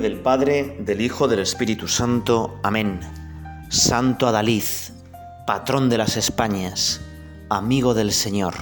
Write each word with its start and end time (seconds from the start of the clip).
del 0.00 0.18
Padre, 0.18 0.76
del 0.80 1.02
Hijo, 1.02 1.28
del 1.28 1.40
Espíritu 1.40 1.86
Santo. 1.86 2.58
Amén. 2.62 3.00
Santo 3.68 4.26
Adalid, 4.26 4.64
patrón 5.46 5.90
de 5.90 5.98
las 5.98 6.16
Españas, 6.16 7.02
amigo 7.50 7.92
del 7.92 8.12
Señor, 8.12 8.54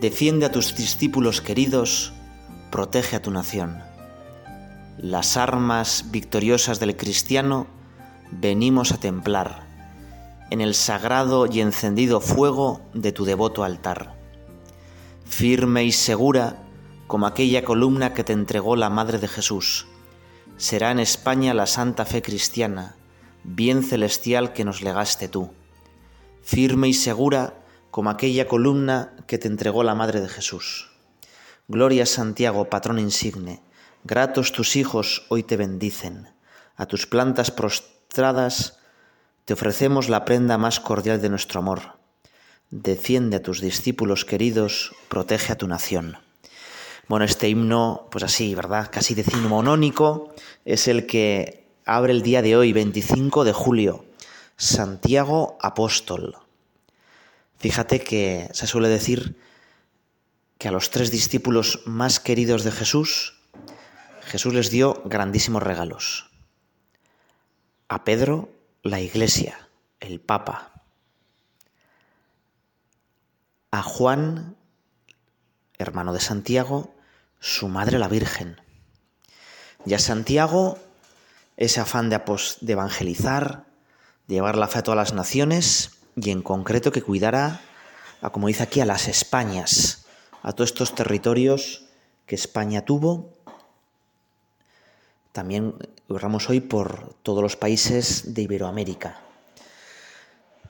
defiende 0.00 0.46
a 0.46 0.52
tus 0.52 0.76
discípulos 0.76 1.40
queridos, 1.40 2.12
protege 2.70 3.16
a 3.16 3.22
tu 3.22 3.30
nación. 3.30 3.78
Las 4.98 5.36
armas 5.36 6.06
victoriosas 6.10 6.80
del 6.80 6.96
cristiano 6.96 7.66
venimos 8.30 8.92
a 8.92 8.98
templar 8.98 9.66
en 10.50 10.60
el 10.60 10.74
sagrado 10.74 11.46
y 11.46 11.60
encendido 11.60 12.20
fuego 12.20 12.82
de 12.92 13.12
tu 13.12 13.24
devoto 13.24 13.64
altar. 13.64 14.14
Firme 15.24 15.84
y 15.84 15.92
segura, 15.92 16.62
como 17.06 17.26
aquella 17.26 17.64
columna 17.64 18.12
que 18.12 18.22
te 18.22 18.34
entregó 18.34 18.76
la 18.76 18.90
Madre 18.90 19.18
de 19.18 19.28
Jesús. 19.28 19.86
Será 20.58 20.90
en 20.90 21.00
España 21.00 21.52
la 21.52 21.66
santa 21.66 22.06
fe 22.06 22.22
cristiana, 22.22 22.96
bien 23.44 23.82
celestial 23.82 24.54
que 24.54 24.64
nos 24.64 24.80
legaste 24.80 25.28
tú. 25.28 25.50
Firme 26.42 26.88
y 26.88 26.94
segura 26.94 27.54
como 27.90 28.08
aquella 28.08 28.48
columna 28.48 29.12
que 29.26 29.36
te 29.36 29.48
entregó 29.48 29.82
la 29.82 29.94
Madre 29.94 30.20
de 30.22 30.28
Jesús. 30.28 30.90
Gloria 31.68 32.06
Santiago, 32.06 32.70
patrón 32.70 32.98
insigne, 32.98 33.60
gratos 34.04 34.52
tus 34.52 34.76
hijos 34.76 35.26
hoy 35.28 35.42
te 35.42 35.58
bendicen. 35.58 36.30
A 36.76 36.86
tus 36.86 37.06
plantas 37.06 37.50
prostradas 37.50 38.78
te 39.44 39.52
ofrecemos 39.52 40.08
la 40.08 40.24
prenda 40.24 40.56
más 40.56 40.80
cordial 40.80 41.20
de 41.20 41.28
nuestro 41.28 41.60
amor. 41.60 41.98
Defiende 42.70 43.36
a 43.36 43.42
tus 43.42 43.60
discípulos 43.60 44.24
queridos, 44.24 44.94
protege 45.08 45.52
a 45.52 45.58
tu 45.58 45.68
nación. 45.68 46.25
Bueno, 47.08 47.24
este 47.24 47.48
himno, 47.48 48.08
pues 48.10 48.24
así, 48.24 48.56
¿verdad? 48.56 48.90
Casi 48.90 49.14
decimonónico, 49.14 50.34
es 50.64 50.88
el 50.88 51.06
que 51.06 51.64
abre 51.84 52.12
el 52.12 52.22
día 52.22 52.42
de 52.42 52.56
hoy, 52.56 52.72
25 52.72 53.44
de 53.44 53.52
julio, 53.52 54.04
Santiago 54.56 55.56
Apóstol. 55.60 56.36
Fíjate 57.58 58.00
que 58.00 58.48
se 58.52 58.66
suele 58.66 58.88
decir 58.88 59.36
que 60.58 60.66
a 60.66 60.72
los 60.72 60.90
tres 60.90 61.12
discípulos 61.12 61.82
más 61.86 62.18
queridos 62.18 62.64
de 62.64 62.72
Jesús, 62.72 63.40
Jesús 64.22 64.52
les 64.52 64.70
dio 64.70 65.00
grandísimos 65.04 65.62
regalos. 65.62 66.32
A 67.86 68.02
Pedro, 68.02 68.48
la 68.82 69.00
iglesia, 69.00 69.68
el 70.00 70.18
Papa. 70.18 70.72
A 73.70 73.82
Juan, 73.82 74.56
hermano 75.78 76.12
de 76.12 76.20
Santiago, 76.20 76.95
su 77.46 77.68
madre 77.68 78.00
la 78.00 78.08
Virgen. 78.08 78.60
Y 79.84 79.94
a 79.94 80.00
Santiago 80.00 80.78
ese 81.56 81.80
afán 81.80 82.10
de, 82.10 82.20
de 82.60 82.72
evangelizar, 82.72 83.66
de 84.26 84.34
llevar 84.34 84.58
la 84.58 84.66
fe 84.66 84.80
a 84.80 84.82
todas 84.82 84.96
las 84.98 85.12
naciones 85.12 85.92
y 86.16 86.30
en 86.30 86.42
concreto 86.42 86.90
que 86.90 87.02
cuidara, 87.02 87.60
como 88.32 88.48
dice 88.48 88.64
aquí, 88.64 88.80
a 88.80 88.84
las 88.84 89.06
Españas, 89.06 90.06
a 90.42 90.52
todos 90.52 90.70
estos 90.70 90.96
territorios 90.96 91.84
que 92.26 92.34
España 92.34 92.84
tuvo. 92.84 93.32
También 95.30 95.74
oramos 96.08 96.50
hoy 96.50 96.60
por 96.60 97.14
todos 97.22 97.44
los 97.44 97.56
países 97.56 98.34
de 98.34 98.42
Iberoamérica. 98.42 99.20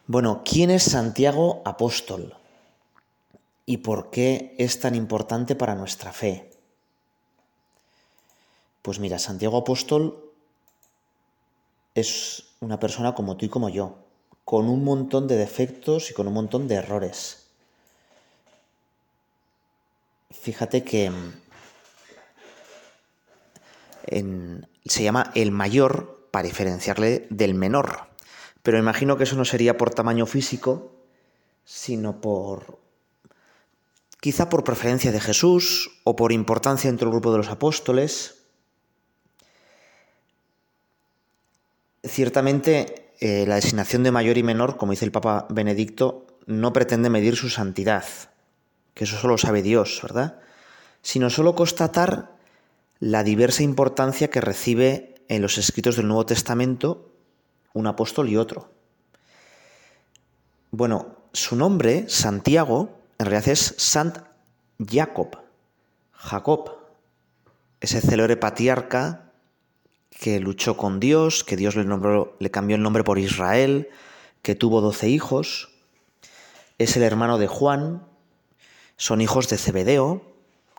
Bueno, 0.07 0.43
¿quién 0.45 0.71
es 0.71 0.83
Santiago 0.83 1.63
Apóstol? 1.65 2.37
¿Y 3.65 3.79
por 3.79 4.11
qué 4.11 4.55
es 4.59 4.79
tan 4.79 4.95
importante 4.95 5.57
para 5.57 5.75
nuestra 5.75 6.13
fe? 6.13 6.51
Pues 8.87 9.01
mira, 9.01 9.19
Santiago 9.19 9.59
Apóstol 9.59 10.31
es 11.97 12.45
una 12.61 12.79
persona 12.79 13.17
como 13.17 13.37
tú 13.37 13.45
y 13.45 13.49
como 13.49 13.69
yo, 13.69 13.99
con 14.45 14.69
un 14.69 14.85
montón 14.85 15.27
de 15.27 15.35
defectos 15.35 16.13
y 16.13 16.15
con 16.15 16.29
un 16.29 16.35
montón 16.35 16.69
de 16.69 16.77
errores. 16.77 17.49
Fíjate 20.31 20.85
que 20.85 21.11
se 24.85 25.03
llama 25.03 25.33
el 25.35 25.51
mayor 25.51 26.29
para 26.31 26.47
diferenciarle 26.47 27.27
del 27.29 27.55
menor, 27.55 28.07
pero 28.63 28.79
imagino 28.79 29.17
que 29.17 29.25
eso 29.25 29.35
no 29.35 29.45
sería 29.45 29.77
por 29.77 29.95
tamaño 29.95 30.27
físico, 30.27 30.93
sino 31.65 32.21
por 32.21 32.79
quizá 34.21 34.49
por 34.49 34.63
preferencia 34.63 35.11
de 35.11 35.19
Jesús 35.19 36.03
o 36.05 36.15
por 36.15 36.31
importancia 36.31 36.89
dentro 36.89 37.07
del 37.07 37.15
grupo 37.15 37.33
de 37.33 37.39
los 37.39 37.49
apóstoles 37.49 38.46
Ciertamente, 42.07 43.11
eh, 43.21 43.45
la 43.47 43.57
designación 43.57 44.03
de 44.03 44.13
mayor 44.13 44.39
y 44.39 44.43
menor, 44.43 44.77
como 44.77 44.93
dice 44.93 45.05
el 45.05 45.13
Papa 45.13 45.47
Benedicto, 45.51 46.27
no 46.47 46.73
pretende 46.73 47.11
medir 47.11 47.37
su 47.37 47.49
santidad, 47.49 48.05
que 48.95 49.05
eso 49.05 49.17
solo 49.17 49.39
sabe 49.39 49.63
Dios, 49.63 50.01
¿verdad? 50.03 50.39
Sino 51.03 51.31
solo 51.31 51.55
constatar 51.55 52.37
la 53.01 53.25
diversa 53.25 53.63
importancia 53.63 54.31
que 54.31 54.41
recibe 54.41 55.15
en 55.29 55.43
los 55.43 55.59
escritos 55.59 55.97
del 55.97 56.09
Nuevo 56.09 56.27
Testamento 56.27 57.13
un 57.73 57.87
apóstol 57.87 58.29
y 58.29 58.37
otro. 58.37 58.71
Bueno, 60.71 61.17
su 61.33 61.57
nombre, 61.57 62.09
Santiago, 62.09 62.99
en 63.19 63.27
realidad 63.27 63.49
es 63.51 63.75
Sant 63.77 64.19
Jacob, 64.79 65.39
Jacob, 66.13 66.71
ese 67.81 68.01
célebre 68.01 68.37
patriarca 68.37 69.26
que 70.19 70.41
luchó 70.41 70.77
con 70.77 70.99
Dios, 70.99 71.45
que 71.45 71.57
Dios 71.57 71.77
le, 71.77 71.85
nombró, 71.85 72.37
le 72.41 72.51
cambió 72.51 72.77
el 72.77 72.83
nombre 72.83 73.05
por 73.05 73.19
Israel, 73.19 73.91
que 74.43 74.55
tuvo 74.55 74.81
doce 74.81 75.09
hijos, 75.09 75.71
es 76.79 76.97
el 76.97 77.03
hermano 77.03 77.39
de 77.39 77.47
Juan, 77.47 78.03
son 78.97 79.21
hijos 79.21 79.49
de 79.49 79.59
Zebedeo, 79.59 80.23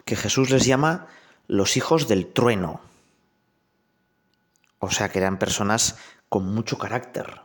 que 0.06 0.16
Jesús 0.16 0.50
les 0.50 0.66
llama 0.66 1.08
los 1.48 1.78
hijos 1.78 2.08
del 2.08 2.28
trueno. 2.28 2.82
O 4.80 4.90
sea 4.90 5.10
que 5.10 5.20
eran 5.20 5.38
personas 5.38 5.98
con 6.30 6.46
mucho 6.46 6.78
carácter. 6.78 7.42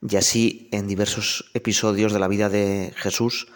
Y 0.00 0.16
así 0.16 0.68
en 0.72 0.86
diversos 0.86 1.50
episodios 1.54 2.12
de 2.12 2.18
la 2.18 2.28
vida 2.28 2.48
de 2.48 2.94
Jesús 2.96 3.48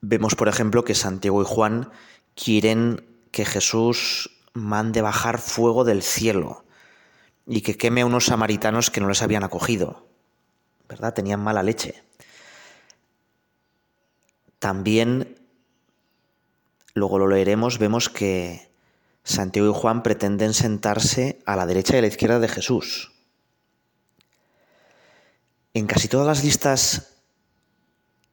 vemos, 0.00 0.34
por 0.34 0.48
ejemplo, 0.48 0.84
que 0.84 0.94
Santiago 0.94 1.42
y 1.42 1.46
Juan 1.46 1.90
quieren 2.34 3.04
que 3.30 3.44
Jesús 3.44 4.30
mande 4.54 5.00
bajar 5.00 5.38
fuego 5.38 5.84
del 5.84 6.02
cielo 6.02 6.64
y 7.46 7.62
que 7.62 7.76
queme 7.76 8.02
a 8.02 8.06
unos 8.06 8.26
samaritanos 8.26 8.90
que 8.90 9.00
no 9.00 9.08
les 9.08 9.22
habían 9.22 9.44
acogido. 9.44 10.06
¿Verdad? 10.88 11.14
Tenían 11.14 11.40
mala 11.40 11.62
leche. 11.62 12.02
También, 14.58 15.38
luego 16.94 17.18
lo 17.18 17.26
leeremos, 17.26 17.78
vemos 17.78 18.08
que 18.08 18.70
Santiago 19.24 19.70
y 19.70 19.74
Juan 19.74 20.02
pretenden 20.02 20.54
sentarse 20.54 21.40
a 21.46 21.56
la 21.56 21.66
derecha 21.66 21.94
y 21.94 21.98
a 21.98 22.02
la 22.02 22.08
izquierda 22.08 22.38
de 22.38 22.48
Jesús. 22.48 23.12
En 25.74 25.86
casi 25.86 26.06
todas 26.06 26.26
las 26.26 26.44
listas 26.44 27.14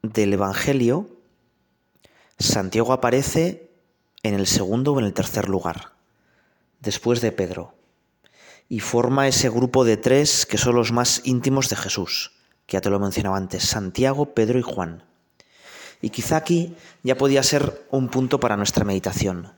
del 0.04 0.34
Evangelio, 0.34 1.08
Santiago 2.38 2.94
aparece 2.94 3.72
en 4.24 4.34
el 4.34 4.46
segundo 4.46 4.94
o 4.94 5.00
en 5.00 5.06
el 5.06 5.14
tercer 5.14 5.48
lugar 5.48 5.99
después 6.80 7.22
de 7.22 7.32
Pedro, 7.32 7.74
y 8.68 8.80
forma 8.80 9.28
ese 9.28 9.50
grupo 9.50 9.84
de 9.84 9.98
tres 9.98 10.46
que 10.46 10.58
son 10.58 10.76
los 10.76 10.92
más 10.92 11.22
íntimos 11.26 11.70
de 11.70 11.76
Jesús, 11.76 12.32
que 12.66 12.78
ya 12.78 12.82
te 12.82 12.90
lo 12.90 13.00
mencionaba 13.00 13.38
antes, 13.38 13.64
Santiago, 13.64 14.34
Pedro 14.34 14.60
y 14.60 14.62
Juan. 14.62 15.04
Y 16.02 16.12
quizá 16.12 16.38
aquí 16.38 16.76
ya 17.04 17.18
podía 17.18 17.44
ser 17.44 17.86
un 17.90 18.10
punto 18.10 18.40
para 18.40 18.58
nuestra 18.58 18.86
meditación. 18.86 19.54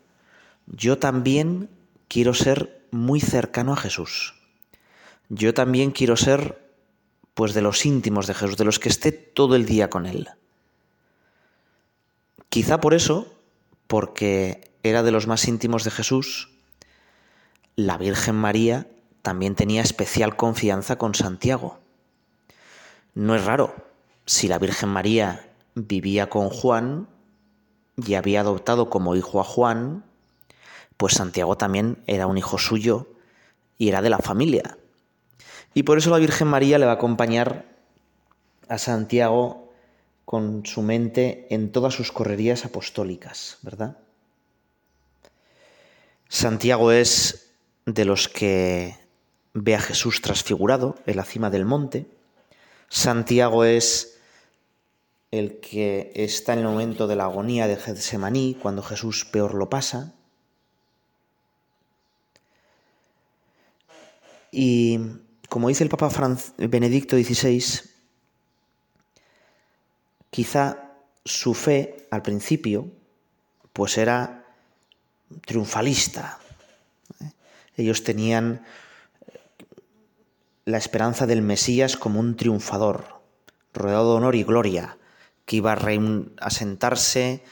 Yo 0.65 0.97
también 0.97 1.69
quiero 2.07 2.33
ser 2.33 2.85
muy 2.91 3.19
cercano 3.19 3.73
a 3.73 3.77
Jesús. 3.77 4.35
Yo 5.29 5.53
también 5.53 5.91
quiero 5.91 6.17
ser 6.17 6.59
pues 7.33 7.53
de 7.53 7.61
los 7.61 7.85
íntimos 7.85 8.27
de 8.27 8.33
Jesús, 8.33 8.57
de 8.57 8.65
los 8.65 8.79
que 8.79 8.89
esté 8.89 9.11
todo 9.11 9.55
el 9.55 9.65
día 9.65 9.89
con 9.89 10.05
él. 10.05 10.29
Quizá 12.49 12.81
por 12.81 12.93
eso, 12.93 13.33
porque 13.87 14.71
era 14.83 15.03
de 15.03 15.11
los 15.11 15.27
más 15.27 15.47
íntimos 15.47 15.83
de 15.83 15.91
Jesús, 15.91 16.50
la 17.75 17.97
Virgen 17.97 18.35
María 18.35 18.87
también 19.21 19.55
tenía 19.55 19.81
especial 19.81 20.35
confianza 20.35 20.97
con 20.97 21.15
Santiago. 21.15 21.79
No 23.13 23.35
es 23.35 23.45
raro, 23.45 23.75
si 24.25 24.47
la 24.47 24.59
Virgen 24.59 24.89
María 24.89 25.47
vivía 25.75 26.29
con 26.29 26.49
Juan 26.49 27.07
y 27.97 28.15
había 28.15 28.41
adoptado 28.41 28.89
como 28.89 29.15
hijo 29.15 29.39
a 29.39 29.43
Juan, 29.43 30.03
pues 30.97 31.13
Santiago 31.13 31.57
también 31.57 31.97
era 32.07 32.27
un 32.27 32.37
hijo 32.37 32.57
suyo 32.57 33.07
y 33.77 33.89
era 33.89 34.01
de 34.01 34.09
la 34.09 34.19
familia. 34.19 34.77
Y 35.73 35.83
por 35.83 35.97
eso 35.97 36.09
la 36.09 36.17
Virgen 36.17 36.47
María 36.47 36.77
le 36.77 36.85
va 36.85 36.91
a 36.93 36.95
acompañar 36.95 37.65
a 38.67 38.77
Santiago 38.77 39.71
con 40.25 40.65
su 40.65 40.81
mente 40.81 41.47
en 41.49 41.71
todas 41.71 41.93
sus 41.93 42.11
correrías 42.11 42.65
apostólicas, 42.65 43.57
¿verdad? 43.61 43.97
Santiago 46.29 46.91
es 46.91 47.50
de 47.85 48.05
los 48.05 48.27
que 48.27 48.97
ve 49.53 49.75
a 49.75 49.81
Jesús 49.81 50.21
transfigurado 50.21 50.95
en 51.05 51.17
la 51.17 51.25
cima 51.25 51.49
del 51.49 51.65
monte. 51.65 52.07
Santiago 52.89 53.63
es 53.63 54.19
el 55.31 55.59
que 55.59 56.11
está 56.15 56.53
en 56.53 56.59
el 56.59 56.65
momento 56.65 57.07
de 57.07 57.15
la 57.15 57.23
agonía 57.23 57.67
de 57.67 57.77
Getsemaní, 57.77 58.57
cuando 58.61 58.83
Jesús 58.83 59.25
peor 59.25 59.53
lo 59.53 59.69
pasa. 59.69 60.13
Y 64.51 64.99
como 65.47 65.69
dice 65.69 65.85
el 65.85 65.89
Papa 65.89 66.09
Benedicto 66.57 67.15
XVI, 67.15 67.63
quizá 70.29 70.91
su 71.23 71.53
fe 71.53 72.07
al 72.11 72.21
principio 72.21 72.91
pues 73.71 73.97
era 73.97 74.45
triunfalista. 75.45 76.40
Ellos 77.77 78.03
tenían 78.03 78.65
la 80.65 80.77
esperanza 80.77 81.25
del 81.25 81.41
Mesías 81.41 81.97
como 81.97 82.19
un 82.19 82.35
triunfador, 82.35 83.21
rodeado 83.73 84.11
de 84.11 84.17
honor 84.17 84.35
y 84.35 84.43
gloria, 84.43 84.97
que 85.45 85.57
iba 85.57 85.73
a 85.73 86.49
sentarse 86.49 87.43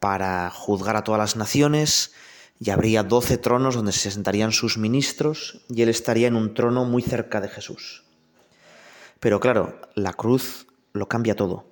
para 0.00 0.50
juzgar 0.50 0.96
a 0.96 1.04
todas 1.04 1.18
las 1.18 1.36
naciones 1.36 2.12
y 2.60 2.70
habría 2.70 3.02
doce 3.02 3.38
tronos 3.38 3.74
donde 3.74 3.92
se 3.92 4.10
sentarían 4.10 4.52
sus 4.52 4.78
ministros 4.78 5.60
y 5.68 5.82
él 5.82 5.88
estaría 5.88 6.28
en 6.28 6.36
un 6.36 6.54
trono 6.54 6.84
muy 6.84 7.02
cerca 7.02 7.40
de 7.40 7.48
Jesús. 7.48 8.04
Pero 9.20 9.40
claro, 9.40 9.80
la 9.94 10.12
cruz 10.12 10.66
lo 10.92 11.08
cambia 11.08 11.34
todo, 11.34 11.66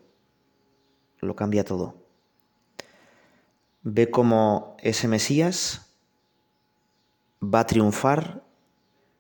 lo 1.21 1.37
cambia 1.37 1.65
todo. 1.65 2.03
Ve 3.83 4.11
cómo 4.11 4.77
ese 4.81 5.07
Mesías 5.07 5.86
va 7.43 7.61
a 7.61 7.67
triunfar 7.67 8.43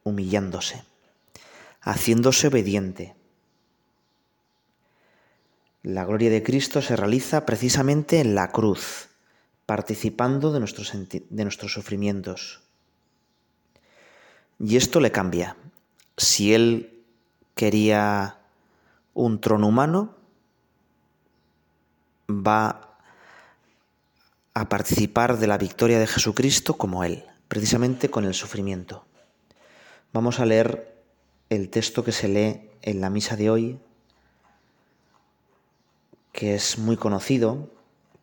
humillándose, 0.04 0.84
haciéndose 1.80 2.48
obediente. 2.48 3.14
La 5.82 6.04
gloria 6.04 6.30
de 6.30 6.42
Cristo 6.42 6.82
se 6.82 6.96
realiza 6.96 7.46
precisamente 7.46 8.20
en 8.20 8.34
la 8.34 8.50
cruz, 8.50 9.08
participando 9.66 10.52
de 10.52 10.60
nuestros, 10.60 10.92
de 10.92 11.44
nuestros 11.44 11.72
sufrimientos. 11.72 12.62
Y 14.58 14.76
esto 14.76 15.00
le 15.00 15.12
cambia. 15.12 15.56
Si 16.16 16.54
él 16.54 17.04
quería 17.54 18.38
un 19.14 19.40
trono 19.40 19.68
humano, 19.68 20.14
va 22.28 22.98
a 24.54 24.68
participar 24.68 25.38
de 25.38 25.46
la 25.46 25.58
victoria 25.58 25.98
de 25.98 26.06
Jesucristo 26.06 26.74
como 26.74 27.04
él, 27.04 27.24
precisamente 27.48 28.10
con 28.10 28.24
el 28.24 28.34
sufrimiento. 28.34 29.04
Vamos 30.12 30.40
a 30.40 30.46
leer 30.46 31.02
el 31.50 31.68
texto 31.70 32.04
que 32.04 32.12
se 32.12 32.28
lee 32.28 32.70
en 32.82 33.00
la 33.00 33.10
misa 33.10 33.36
de 33.36 33.50
hoy, 33.50 33.78
que 36.32 36.54
es 36.54 36.78
muy 36.78 36.96
conocido, 36.96 37.70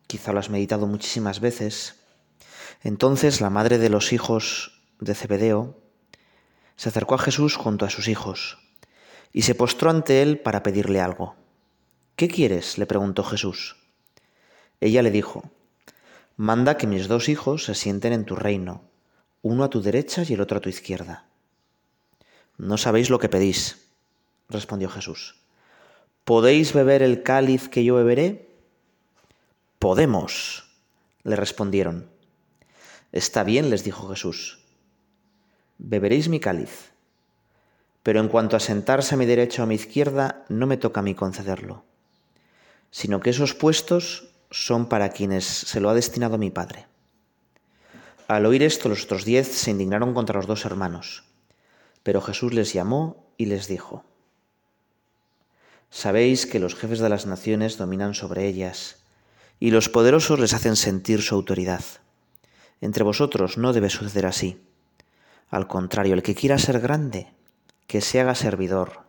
quizá 0.06 0.32
lo 0.32 0.38
has 0.38 0.50
meditado 0.50 0.86
muchísimas 0.86 1.40
veces. 1.40 1.96
Entonces 2.82 3.40
la 3.40 3.50
madre 3.50 3.78
de 3.78 3.88
los 3.88 4.12
hijos 4.12 4.82
de 5.00 5.14
Zebedeo 5.14 5.78
se 6.76 6.88
acercó 6.88 7.14
a 7.14 7.18
Jesús 7.18 7.56
junto 7.56 7.84
a 7.84 7.90
sus 7.90 8.08
hijos 8.08 8.58
y 9.32 9.42
se 9.42 9.54
postró 9.54 9.90
ante 9.90 10.22
él 10.22 10.38
para 10.38 10.62
pedirle 10.62 11.00
algo. 11.00 11.34
¿Qué 12.16 12.28
quieres? 12.28 12.78
le 12.78 12.86
preguntó 12.86 13.24
Jesús. 13.24 13.76
Ella 14.80 15.02
le 15.02 15.10
dijo, 15.10 15.50
Manda 16.36 16.76
que 16.76 16.86
mis 16.86 17.08
dos 17.08 17.28
hijos 17.28 17.64
se 17.64 17.74
sienten 17.74 18.12
en 18.12 18.24
tu 18.24 18.36
reino, 18.36 18.82
uno 19.44 19.62
a 19.62 19.68
tu 19.68 19.82
derecha 19.82 20.22
y 20.26 20.32
el 20.32 20.40
otro 20.40 20.56
a 20.56 20.60
tu 20.62 20.70
izquierda. 20.70 21.26
No 22.56 22.78
sabéis 22.78 23.10
lo 23.10 23.18
que 23.18 23.28
pedís, 23.28 23.90
respondió 24.48 24.88
Jesús. 24.88 25.36
¿Podéis 26.24 26.72
beber 26.72 27.02
el 27.02 27.22
cáliz 27.22 27.68
que 27.68 27.84
yo 27.84 27.94
beberé? 27.94 28.48
Podemos, 29.78 30.64
le 31.24 31.36
respondieron. 31.36 32.08
Está 33.12 33.44
bien, 33.44 33.68
les 33.68 33.84
dijo 33.84 34.08
Jesús. 34.08 34.60
Beberéis 35.76 36.30
mi 36.30 36.40
cáliz. 36.40 36.92
Pero 38.02 38.20
en 38.20 38.28
cuanto 38.28 38.56
a 38.56 38.60
sentarse 38.60 39.14
a 39.14 39.18
mi 39.18 39.26
derecha 39.26 39.60
o 39.60 39.64
a 39.64 39.68
mi 39.68 39.74
izquierda, 39.74 40.46
no 40.48 40.66
me 40.66 40.78
toca 40.78 41.00
a 41.00 41.02
mí 41.02 41.14
concederlo, 41.14 41.84
sino 42.90 43.20
que 43.20 43.28
esos 43.28 43.52
puestos 43.52 44.30
son 44.50 44.88
para 44.88 45.10
quienes 45.10 45.44
se 45.44 45.80
lo 45.80 45.90
ha 45.90 45.94
destinado 45.94 46.38
mi 46.38 46.50
Padre. 46.50 46.86
Al 48.26 48.46
oír 48.46 48.62
esto, 48.62 48.88
los 48.88 49.04
otros 49.04 49.26
diez 49.26 49.48
se 49.48 49.70
indignaron 49.70 50.14
contra 50.14 50.36
los 50.36 50.46
dos 50.46 50.64
hermanos, 50.64 51.24
pero 52.02 52.22
Jesús 52.22 52.54
les 52.54 52.72
llamó 52.72 53.26
y 53.36 53.46
les 53.46 53.68
dijo, 53.68 54.04
Sabéis 55.90 56.46
que 56.46 56.58
los 56.58 56.74
jefes 56.74 57.00
de 57.00 57.08
las 57.08 57.26
naciones 57.26 57.76
dominan 57.76 58.14
sobre 58.14 58.48
ellas, 58.48 59.04
y 59.60 59.70
los 59.70 59.88
poderosos 59.88 60.40
les 60.40 60.54
hacen 60.54 60.74
sentir 60.74 61.22
su 61.22 61.34
autoridad. 61.34 61.84
Entre 62.80 63.04
vosotros 63.04 63.58
no 63.58 63.72
debe 63.72 63.90
suceder 63.90 64.26
así. 64.26 64.60
Al 65.50 65.68
contrario, 65.68 66.14
el 66.14 66.22
que 66.22 66.34
quiera 66.34 66.58
ser 66.58 66.80
grande, 66.80 67.32
que 67.86 68.00
se 68.00 68.20
haga 68.20 68.34
servidor, 68.34 69.02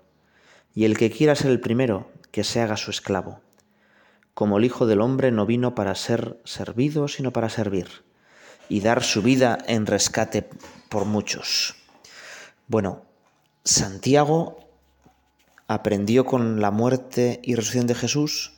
y 0.73 0.85
el 0.85 0.97
que 0.97 1.09
quiera 1.09 1.35
ser 1.35 1.51
el 1.51 1.61
primero, 1.61 2.11
que 2.31 2.43
se 2.43 2.61
haga 2.61 2.77
su 2.77 2.91
esclavo. 2.91 3.39
Como 4.33 4.57
el 4.57 4.65
Hijo 4.65 4.85
del 4.85 5.01
Hombre 5.01 5.31
no 5.31 5.45
vino 5.45 5.73
para 5.73 5.95
ser 5.95 6.39
servido, 6.43 7.07
sino 7.07 7.31
para 7.31 7.49
servir, 7.49 8.04
y 8.69 8.81
dar 8.81 9.03
su 9.03 9.21
vida 9.21 9.57
en 9.67 9.85
rescate 9.85 10.49
por 10.89 11.05
muchos. 11.05 11.75
Bueno, 12.67 13.03
Santiago 13.63 14.59
aprendió 15.67 16.25
con 16.25 16.61
la 16.61 16.71
muerte 16.71 17.39
y 17.43 17.55
resurrección 17.55 17.87
de 17.87 17.95
Jesús 17.95 18.53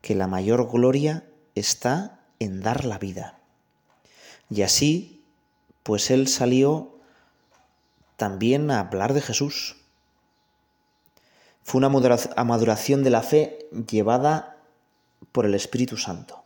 que 0.00 0.14
la 0.14 0.26
mayor 0.26 0.70
gloria 0.70 1.24
está 1.54 2.20
en 2.38 2.60
dar 2.60 2.84
la 2.84 2.98
vida. 2.98 3.38
Y 4.50 4.62
así, 4.62 5.24
pues 5.82 6.10
él 6.10 6.28
salió 6.28 6.98
también 8.16 8.70
a 8.70 8.80
hablar 8.80 9.12
de 9.12 9.20
Jesús. 9.20 9.76
Fue 11.62 11.78
una 11.78 11.88
maduración 11.88 13.04
de 13.04 13.10
la 13.10 13.22
fe 13.22 13.68
llevada 13.90 14.56
por 15.32 15.44
el 15.44 15.54
Espíritu 15.54 15.96
Santo. 15.96 16.44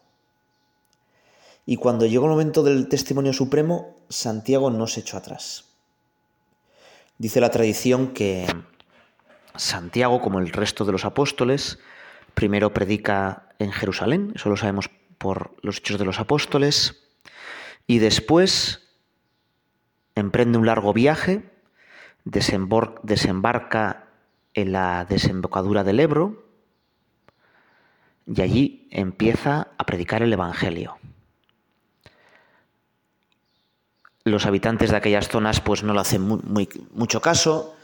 Y 1.64 1.76
cuando 1.76 2.06
llegó 2.06 2.24
el 2.26 2.32
momento 2.32 2.62
del 2.62 2.88
testimonio 2.88 3.32
supremo, 3.32 3.96
Santiago 4.08 4.70
no 4.70 4.86
se 4.86 5.00
echó 5.00 5.16
atrás. 5.16 5.64
Dice 7.18 7.40
la 7.40 7.50
tradición 7.50 8.08
que 8.08 8.46
Santiago, 9.54 10.20
como 10.20 10.38
el 10.40 10.50
resto 10.50 10.84
de 10.84 10.92
los 10.92 11.04
apóstoles, 11.04 11.78
primero 12.34 12.72
predica 12.72 13.48
en 13.58 13.70
Jerusalén, 13.70 14.32
eso 14.34 14.48
lo 14.48 14.56
sabemos 14.56 14.90
por 15.18 15.54
los 15.62 15.78
hechos 15.78 15.98
de 15.98 16.04
los 16.04 16.18
apóstoles, 16.18 17.04
y 17.86 17.98
después 17.98 18.88
emprende 20.14 20.58
un 20.58 20.66
largo 20.66 20.92
viaje, 20.92 21.48
desembarca 22.24 24.08
en 24.54 24.72
la 24.72 25.06
desembocadura 25.08 25.84
del 25.84 26.00
Ebro 26.00 26.44
y 28.26 28.40
allí 28.40 28.88
empieza 28.90 29.68
a 29.78 29.86
predicar 29.86 30.22
el 30.22 30.32
Evangelio. 30.32 30.98
Los 34.24 34.46
habitantes 34.46 34.90
de 34.90 34.96
aquellas 34.96 35.28
zonas 35.28 35.60
pues 35.60 35.82
no 35.82 35.94
le 35.94 36.00
hacen 36.00 36.22
mucho 36.92 37.20
caso, 37.20 37.74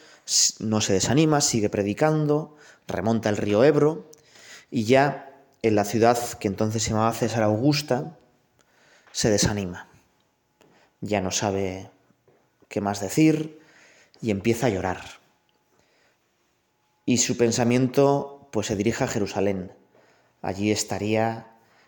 no 0.60 0.80
se 0.80 0.92
desanima, 0.92 1.40
sigue 1.40 1.68
predicando, 1.68 2.56
remonta 2.86 3.28
el 3.28 3.36
río 3.36 3.64
Ebro 3.64 4.10
y 4.70 4.84
ya 4.84 5.30
en 5.62 5.74
la 5.74 5.84
ciudad 5.84 6.18
que 6.38 6.48
entonces 6.48 6.82
se 6.82 6.90
llamaba 6.90 7.12
César 7.12 7.42
Augusta 7.42 8.16
se 9.10 9.30
desanima. 9.30 9.88
Ya 11.00 11.20
no 11.20 11.30
sabe 11.30 11.90
qué 12.68 12.80
más 12.80 13.00
decir 13.00 13.60
y 14.20 14.30
empieza 14.30 14.66
a 14.66 14.70
llorar. 14.70 15.00
Y 17.04 17.18
su 17.18 17.36
pensamiento 17.36 18.48
pues 18.52 18.68
se 18.68 18.76
dirige 18.76 19.04
a 19.04 19.08
Jerusalén. 19.08 19.72
Allí 20.42 20.70
estaría 20.70 21.46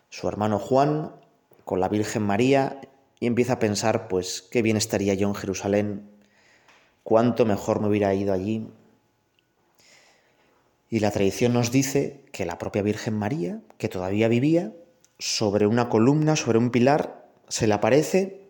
su 0.09 0.27
hermano 0.27 0.59
Juan 0.59 1.15
con 1.63 1.79
la 1.79 1.87
Virgen 1.87 2.23
María 2.23 2.81
y 3.21 3.27
empieza 3.27 3.53
a 3.53 3.59
pensar 3.59 4.09
pues 4.09 4.41
qué 4.41 4.61
bien 4.63 4.75
estaría 4.75 5.13
yo 5.13 5.29
en 5.29 5.35
Jerusalén 5.35 6.09
cuánto 7.03 7.45
mejor 7.45 7.79
me 7.79 7.87
hubiera 7.87 8.13
ido 8.15 8.33
allí. 8.33 8.67
Y 10.89 10.99
la 10.99 11.11
tradición 11.11 11.53
nos 11.53 11.71
dice 11.71 12.25
que 12.33 12.45
la 12.45 12.57
propia 12.57 12.81
Virgen 12.81 13.13
María, 13.13 13.61
que 13.77 13.89
todavía 13.89 14.27
vivía, 14.27 14.73
sobre 15.19 15.67
una 15.67 15.87
columna, 15.87 16.35
sobre 16.35 16.57
un 16.57 16.71
pilar, 16.71 17.29
se 17.47 17.67
le 17.67 17.75
aparece 17.75 18.41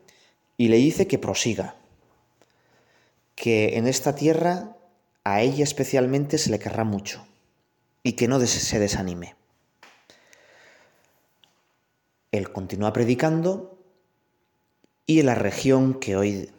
y 0.56 0.70
le 0.70 0.78
dice 0.78 1.06
que 1.06 1.20
prosiga, 1.20 1.76
que 3.36 3.78
en 3.78 3.88
esta 3.88 4.16
tierra 4.16 4.78
a 5.26 5.42
ella 5.42 5.66
especialmente 5.66 6.38
se 6.38 6.50
le 6.50 6.60
querrá 6.60 6.86
mucho 6.86 7.28
y 8.04 8.14
que 8.14 8.30
no 8.30 8.40
se 8.40 8.80
desanime. 8.80 9.36
Él 12.32 12.54
continúa 12.54 12.94
predicando 12.94 13.81
y 15.06 15.20
en 15.20 15.26
la 15.26 15.36
región 15.36 15.96
que 15.96 16.16
hoy 16.16 16.50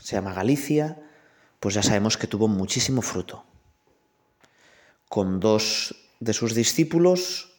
se 0.00 0.16
llama 0.16 0.34
Galicia, 0.34 1.02
pues 1.60 1.74
ya 1.74 1.82
sabemos 1.82 2.16
que 2.18 2.26
tuvo 2.26 2.48
muchísimo 2.48 3.02
fruto. 3.02 3.44
Con 5.08 5.40
dos 5.40 5.94
de 6.20 6.32
sus 6.32 6.54
discípulos 6.54 7.54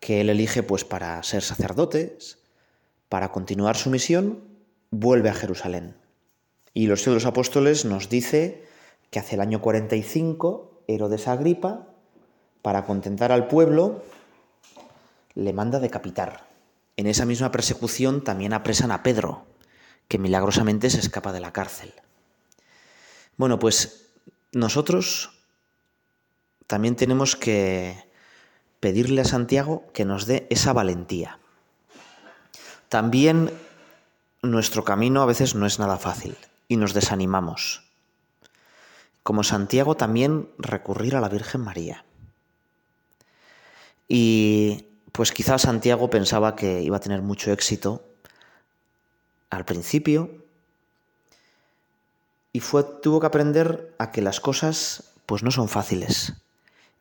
que 0.00 0.20
él 0.20 0.30
elige 0.30 0.62
pues 0.62 0.84
para 0.84 1.22
ser 1.22 1.42
sacerdotes, 1.42 2.38
para 3.08 3.32
continuar 3.32 3.76
su 3.76 3.90
misión, 3.90 4.44
vuelve 4.90 5.30
a 5.30 5.34
Jerusalén. 5.34 5.96
Y 6.74 6.86
los 6.86 7.04
de 7.04 7.10
los 7.12 7.26
apóstoles 7.26 7.84
nos 7.84 8.08
dice 8.08 8.64
que 9.10 9.18
hace 9.18 9.34
el 9.34 9.40
año 9.40 9.60
45 9.60 10.84
Herodes 10.86 11.28
Agripa, 11.28 11.88
para 12.62 12.84
contentar 12.84 13.32
al 13.32 13.48
pueblo, 13.48 14.02
le 15.34 15.52
manda 15.52 15.80
decapitar. 15.80 16.46
En 16.98 17.06
esa 17.06 17.24
misma 17.24 17.52
persecución 17.52 18.24
también 18.24 18.52
apresan 18.52 18.90
a 18.90 19.04
Pedro, 19.04 19.46
que 20.08 20.18
milagrosamente 20.18 20.90
se 20.90 20.98
escapa 20.98 21.30
de 21.30 21.38
la 21.38 21.52
cárcel. 21.52 21.94
Bueno, 23.36 23.60
pues 23.60 24.08
nosotros 24.50 25.30
también 26.66 26.96
tenemos 26.96 27.36
que 27.36 28.04
pedirle 28.80 29.20
a 29.20 29.24
Santiago 29.24 29.84
que 29.94 30.04
nos 30.04 30.26
dé 30.26 30.48
esa 30.50 30.72
valentía. 30.72 31.38
También 32.88 33.52
nuestro 34.42 34.82
camino 34.82 35.22
a 35.22 35.26
veces 35.26 35.54
no 35.54 35.66
es 35.66 35.78
nada 35.78 35.98
fácil 35.98 36.36
y 36.66 36.78
nos 36.78 36.94
desanimamos. 36.94 37.84
Como 39.22 39.44
Santiago 39.44 39.96
también 39.96 40.48
recurrir 40.58 41.14
a 41.14 41.20
la 41.20 41.28
Virgen 41.28 41.60
María. 41.60 42.04
Y 44.08 44.87
pues 45.18 45.32
quizás 45.32 45.62
Santiago 45.62 46.10
pensaba 46.10 46.54
que 46.54 46.80
iba 46.80 46.96
a 46.96 47.00
tener 47.00 47.22
mucho 47.22 47.50
éxito 47.50 48.04
al 49.50 49.64
principio 49.64 50.30
y 52.52 52.60
fue, 52.60 52.84
tuvo 52.84 53.18
que 53.18 53.26
aprender 53.26 53.96
a 53.98 54.12
que 54.12 54.22
las 54.22 54.38
cosas 54.38 55.10
pues 55.26 55.42
no 55.42 55.50
son 55.50 55.68
fáciles 55.68 56.34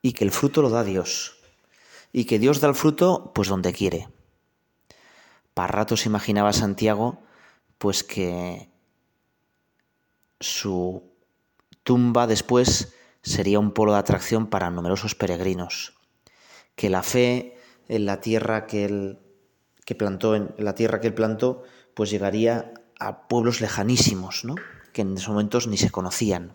y 0.02 0.14
que 0.14 0.24
el 0.24 0.32
fruto 0.32 0.64
lo 0.64 0.72
da 0.72 0.84
Dios 0.84 1.38
y 2.12 2.26
que 2.26 2.40
Dios 2.40 2.60
da 2.60 2.70
el 2.70 2.74
fruto 2.74 3.34
pues 3.36 3.50
donde 3.50 3.72
quiere. 3.72 4.10
Para 5.54 5.68
ratos 5.68 6.08
imaginaba 6.08 6.54
Santiago 6.54 7.22
pues 7.78 8.04
que 8.04 8.68
su 10.40 11.04
tumba 11.84 12.26
después 12.26 12.96
sería 13.22 13.60
un 13.60 13.74
polo 13.74 13.94
de 13.94 14.00
atracción 14.00 14.48
para 14.48 14.72
numerosos 14.72 15.14
peregrinos, 15.14 15.94
que 16.76 16.90
la 16.90 17.04
fe 17.04 17.57
en 17.88 18.06
la 18.06 18.22
tierra 18.22 18.68
que 18.68 18.86
él 18.86 19.20
que 19.86 19.96
plantó 19.96 20.36
en 20.36 20.54
la 20.58 20.76
tierra 20.76 21.00
que 21.00 21.08
él 21.08 21.14
plantó 21.14 21.64
pues 21.94 22.10
llegaría 22.10 22.74
a 23.00 23.28
pueblos 23.28 23.62
lejanísimos, 23.62 24.44
¿no? 24.44 24.56
que 24.92 25.02
en 25.02 25.16
esos 25.16 25.30
momentos 25.30 25.68
ni 25.68 25.78
se 25.78 25.92
conocían. 25.92 26.54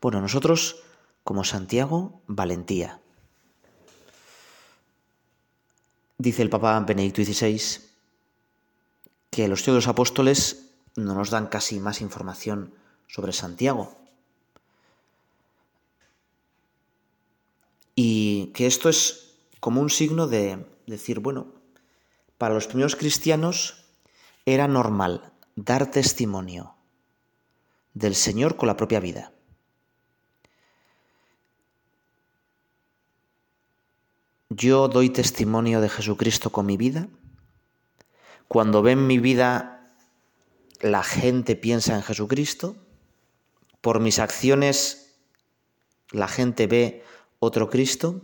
Bueno, 0.00 0.20
nosotros, 0.20 0.82
como 1.24 1.44
Santiago, 1.44 2.20
valentía. 2.26 3.00
Dice 6.18 6.42
el 6.42 6.50
Papa 6.50 6.78
Benedicto 6.80 7.24
XVI 7.24 7.60
que 9.30 9.48
los 9.48 9.62
teólogos 9.62 9.88
apóstoles 9.88 10.70
no 10.96 11.14
nos 11.14 11.30
dan 11.30 11.46
casi 11.46 11.80
más 11.80 12.00
información 12.00 12.74
sobre 13.06 13.32
Santiago. 13.32 13.96
Y 17.94 18.46
que 18.54 18.66
esto 18.66 18.88
es 18.88 19.25
como 19.66 19.80
un 19.80 19.90
signo 19.90 20.28
de 20.28 20.64
decir, 20.86 21.18
bueno, 21.18 21.48
para 22.38 22.54
los 22.54 22.68
primeros 22.68 22.94
cristianos 22.94 23.82
era 24.44 24.68
normal 24.68 25.32
dar 25.56 25.90
testimonio 25.90 26.76
del 27.92 28.14
Señor 28.14 28.56
con 28.56 28.68
la 28.68 28.76
propia 28.76 29.00
vida. 29.00 29.32
Yo 34.50 34.86
doy 34.86 35.10
testimonio 35.10 35.80
de 35.80 35.88
Jesucristo 35.88 36.50
con 36.50 36.64
mi 36.64 36.76
vida. 36.76 37.08
Cuando 38.46 38.82
ven 38.82 39.08
mi 39.08 39.18
vida, 39.18 39.90
la 40.80 41.02
gente 41.02 41.56
piensa 41.56 41.96
en 41.96 42.04
Jesucristo. 42.04 42.76
Por 43.80 43.98
mis 43.98 44.20
acciones, 44.20 45.18
la 46.12 46.28
gente 46.28 46.68
ve 46.68 47.02
otro 47.40 47.68
Cristo. 47.68 48.22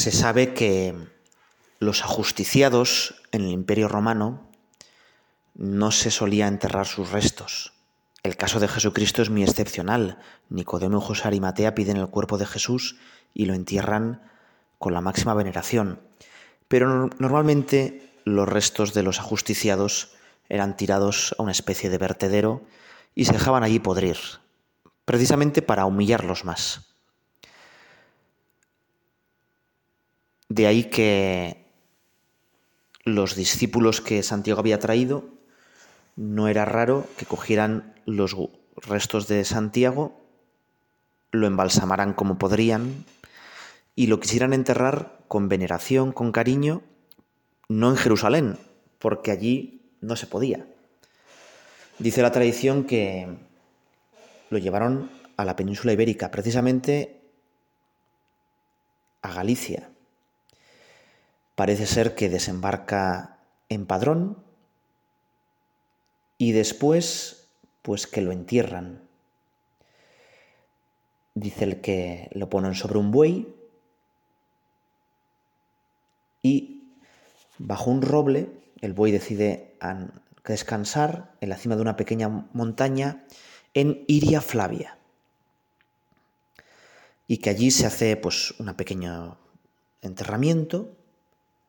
Se 0.00 0.12
sabe 0.12 0.54
que 0.54 0.94
los 1.78 2.02
ajusticiados 2.02 3.16
en 3.32 3.42
el 3.42 3.50
Imperio 3.50 3.86
Romano 3.86 4.48
no 5.54 5.90
se 5.90 6.10
solía 6.10 6.48
enterrar 6.48 6.86
sus 6.86 7.10
restos. 7.10 7.74
El 8.22 8.38
caso 8.38 8.60
de 8.60 8.68
Jesucristo 8.68 9.20
es 9.20 9.28
muy 9.28 9.42
excepcional. 9.42 10.16
Nicodemo 10.48 11.00
y 11.00 11.06
José 11.06 11.28
Arimatea 11.28 11.74
piden 11.74 11.98
el 11.98 12.08
cuerpo 12.08 12.38
de 12.38 12.46
Jesús 12.46 12.96
y 13.34 13.44
lo 13.44 13.52
entierran 13.52 14.22
con 14.78 14.94
la 14.94 15.02
máxima 15.02 15.34
veneración. 15.34 16.00
Pero 16.66 17.10
normalmente 17.18 18.10
los 18.24 18.48
restos 18.48 18.94
de 18.94 19.02
los 19.02 19.18
ajusticiados 19.18 20.14
eran 20.48 20.78
tirados 20.78 21.34
a 21.38 21.42
una 21.42 21.52
especie 21.52 21.90
de 21.90 21.98
vertedero 21.98 22.62
y 23.14 23.26
se 23.26 23.34
dejaban 23.34 23.64
allí 23.64 23.80
podrir, 23.80 24.16
precisamente 25.04 25.60
para 25.60 25.84
humillarlos 25.84 26.46
más. 26.46 26.89
De 30.50 30.66
ahí 30.66 30.90
que 30.90 31.64
los 33.04 33.36
discípulos 33.36 34.00
que 34.00 34.24
Santiago 34.24 34.58
había 34.58 34.80
traído, 34.80 35.24
no 36.16 36.48
era 36.48 36.64
raro 36.64 37.06
que 37.16 37.24
cogieran 37.24 37.94
los 38.04 38.36
restos 38.74 39.28
de 39.28 39.44
Santiago, 39.44 40.20
lo 41.30 41.46
embalsamaran 41.46 42.14
como 42.14 42.36
podrían 42.36 43.04
y 43.94 44.08
lo 44.08 44.18
quisieran 44.18 44.52
enterrar 44.52 45.20
con 45.28 45.48
veneración, 45.48 46.10
con 46.10 46.32
cariño, 46.32 46.82
no 47.68 47.90
en 47.90 47.96
Jerusalén, 47.96 48.58
porque 48.98 49.30
allí 49.30 49.82
no 50.00 50.16
se 50.16 50.26
podía. 50.26 50.66
Dice 52.00 52.22
la 52.22 52.32
tradición 52.32 52.82
que 52.82 53.28
lo 54.50 54.58
llevaron 54.58 55.12
a 55.36 55.44
la 55.44 55.54
península 55.54 55.92
ibérica, 55.92 56.32
precisamente 56.32 57.20
a 59.22 59.32
Galicia, 59.32 59.89
parece 61.60 61.84
ser 61.84 62.14
que 62.14 62.30
desembarca 62.30 63.36
en 63.68 63.84
Padrón 63.84 64.42
y 66.38 66.52
después 66.52 67.50
pues 67.82 68.06
que 68.06 68.22
lo 68.22 68.32
entierran. 68.32 69.02
Dice 71.34 71.64
el 71.64 71.82
que 71.82 72.30
lo 72.32 72.48
ponen 72.48 72.74
sobre 72.74 72.98
un 72.98 73.10
buey 73.10 73.54
y 76.40 76.94
bajo 77.58 77.90
un 77.90 78.00
roble 78.00 78.48
el 78.80 78.94
buey 78.94 79.12
decide 79.12 79.76
descansar 80.42 81.34
en 81.42 81.50
la 81.50 81.58
cima 81.58 81.76
de 81.76 81.82
una 81.82 81.96
pequeña 81.96 82.30
montaña 82.54 83.26
en 83.74 84.02
Iria 84.08 84.40
Flavia 84.40 84.96
y 87.26 87.36
que 87.36 87.50
allí 87.50 87.70
se 87.70 87.84
hace 87.84 88.16
pues 88.16 88.58
un 88.58 88.72
pequeño 88.72 89.36
enterramiento 90.00 90.96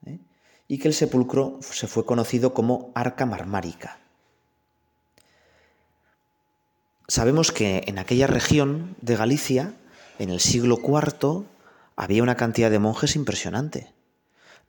¿eh? 0.05 0.19
y 0.67 0.77
que 0.77 0.87
el 0.87 0.93
sepulcro 0.93 1.59
se 1.61 1.87
fue 1.87 2.05
conocido 2.05 2.53
como 2.53 2.91
Arca 2.95 3.25
Marmárica. 3.25 3.99
Sabemos 7.07 7.51
que 7.51 7.83
en 7.87 7.99
aquella 7.99 8.27
región 8.27 8.95
de 9.01 9.17
Galicia, 9.17 9.73
en 10.17 10.29
el 10.29 10.39
siglo 10.39 10.77
IV, 10.81 11.45
había 11.97 12.23
una 12.23 12.35
cantidad 12.35 12.71
de 12.71 12.79
monjes 12.79 13.15
impresionante, 13.15 13.93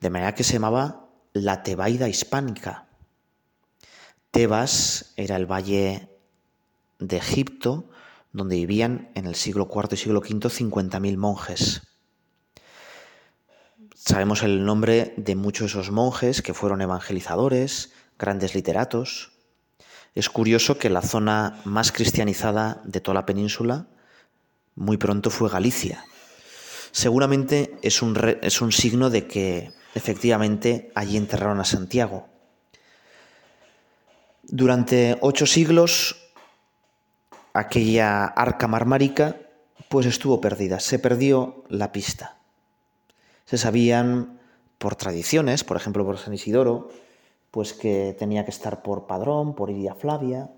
de 0.01 0.11
manera 0.11 0.35
que 0.35 0.43
se 0.43 0.55
llamaba 0.55 1.09
la 1.33 1.63
Tebaida 1.63 2.09
hispánica. 2.09 2.87
Tebas 4.33 5.13
era 5.17 5.37
el 5.37 5.47
valle 5.47 6.09
de 6.99 7.17
Egipto 7.17 7.89
donde 8.33 8.57
vivían 8.57 9.11
en 9.15 9.27
el 9.27 9.35
siglo 9.35 9.69
IV 9.73 9.89
y 9.93 9.97
siglo 9.97 10.21
V 10.21 10.49
50.000 10.49 11.17
monjes 11.17 11.92
Sabemos 14.05 14.43
el 14.43 14.65
nombre 14.65 15.15
de 15.17 15.37
muchos 15.37 15.73
de 15.73 15.79
esos 15.79 15.93
monjes 15.93 16.43
que 16.43 16.55
fueron 16.55 16.83
evangelizadores, 16.83 17.93
grandes 18.19 18.53
literatos. 18.53 19.31
Es 20.17 20.29
curioso 20.29 20.77
que 20.77 20.91
la 20.91 21.03
zona 21.03 21.61
más 21.65 21.93
cristianizada 21.93 22.81
de 22.83 23.01
toda 23.01 23.15
la 23.15 23.27
península 23.27 23.87
muy 24.75 24.97
pronto 24.97 25.31
fue 25.31 25.49
Galicia. 25.49 26.05
Seguramente 26.91 27.79
es 27.83 28.03
un, 28.03 28.19
es 28.43 28.61
un 28.61 28.73
signo 28.73 29.09
de 29.09 29.29
que 29.29 29.71
efectivamente 29.95 30.91
allí 30.97 31.17
enterraron 31.17 31.61
a 31.61 31.65
Santiago. 31.65 32.27
Durante 34.43 35.17
ocho 35.21 35.47
siglos 35.47 36.17
aquella 37.53 38.25
arca 38.25 38.67
marmárica 38.67 39.37
pues 39.89 40.07
estuvo 40.07 40.41
perdida, 40.41 40.81
se 40.81 40.99
perdió 40.99 41.63
la 41.69 41.93
pista. 41.93 42.42
Se 43.45 43.59
sabían 43.59 44.41
por 44.79 44.97
tradiciones, 44.97 45.65
por 45.65 45.77
ejemplo 45.77 46.05
por 46.05 46.19
San 46.19 46.35
Isidoro, 46.35 46.89
pues 47.51 47.73
que 47.73 48.17
tenía 48.19 48.45
que 48.45 48.51
estar 48.51 48.83
por 48.83 49.07
Padrón, 49.07 49.55
por 49.55 49.71
Iria 49.71 49.95
Flavia, 49.95 50.51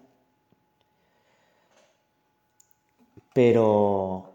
pero 3.35 4.33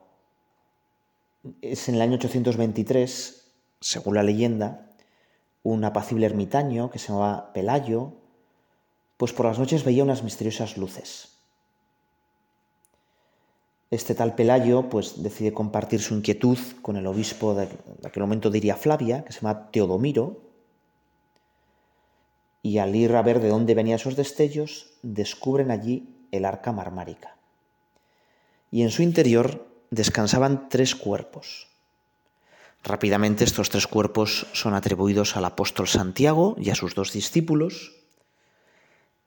es 1.62 1.88
en 1.88 1.96
el 1.96 2.02
año 2.02 2.16
823, 2.16 3.46
según 3.80 4.16
la 4.16 4.24
leyenda, 4.24 4.90
un 5.64 5.84
apacible 5.86 6.26
ermitaño 6.26 6.92
que 6.92 7.00
se 7.00 7.08
llamaba 7.08 7.54
Pelayo, 7.54 8.14
pues 9.18 9.34
por 9.34 9.46
las 9.46 9.58
noches 9.58 9.84
veía 9.84 10.04
unas 10.04 10.24
misteriosas 10.24 10.78
luces. 10.78 11.39
Este 13.92 14.14
tal 14.14 14.36
Pelayo 14.36 14.88
pues 14.90 15.24
decide 15.24 15.52
compartir 15.52 16.00
su 16.00 16.14
inquietud 16.14 16.60
con 16.82 16.96
el 16.96 17.08
obispo 17.08 17.56
de, 17.56 17.68
aquel 18.04 18.22
momento 18.22 18.52
diría 18.52 18.76
Flavia, 18.76 19.26
que 19.26 19.34
se 19.34 19.42
llama 19.42 19.72
Teodomiro, 19.72 20.42
y 22.62 22.78
al 22.78 22.96
ir 22.96 23.16
a 23.16 23.22
ver 23.24 23.40
de 23.40 23.50
dónde 23.50 23.74
venían 23.74 23.96
esos 23.96 24.16
destellos, 24.16 24.92
descubren 25.02 25.72
allí 25.72 26.28
el 26.32 26.46
arca 26.46 26.72
marmárica. 26.72 27.36
Y 28.70 28.84
en 28.84 28.92
su 28.92 29.02
interior 29.02 29.66
descansaban 29.90 30.70
tres 30.70 30.94
cuerpos. 30.94 31.68
Rápidamente 32.84 33.44
estos 33.44 33.70
tres 33.70 33.88
cuerpos 33.88 34.46
son 34.54 34.74
atribuidos 34.74 35.36
al 35.36 35.46
apóstol 35.46 35.88
Santiago 35.88 36.56
y 36.60 36.70
a 36.70 36.76
sus 36.76 36.94
dos 36.94 37.12
discípulos. 37.12 37.96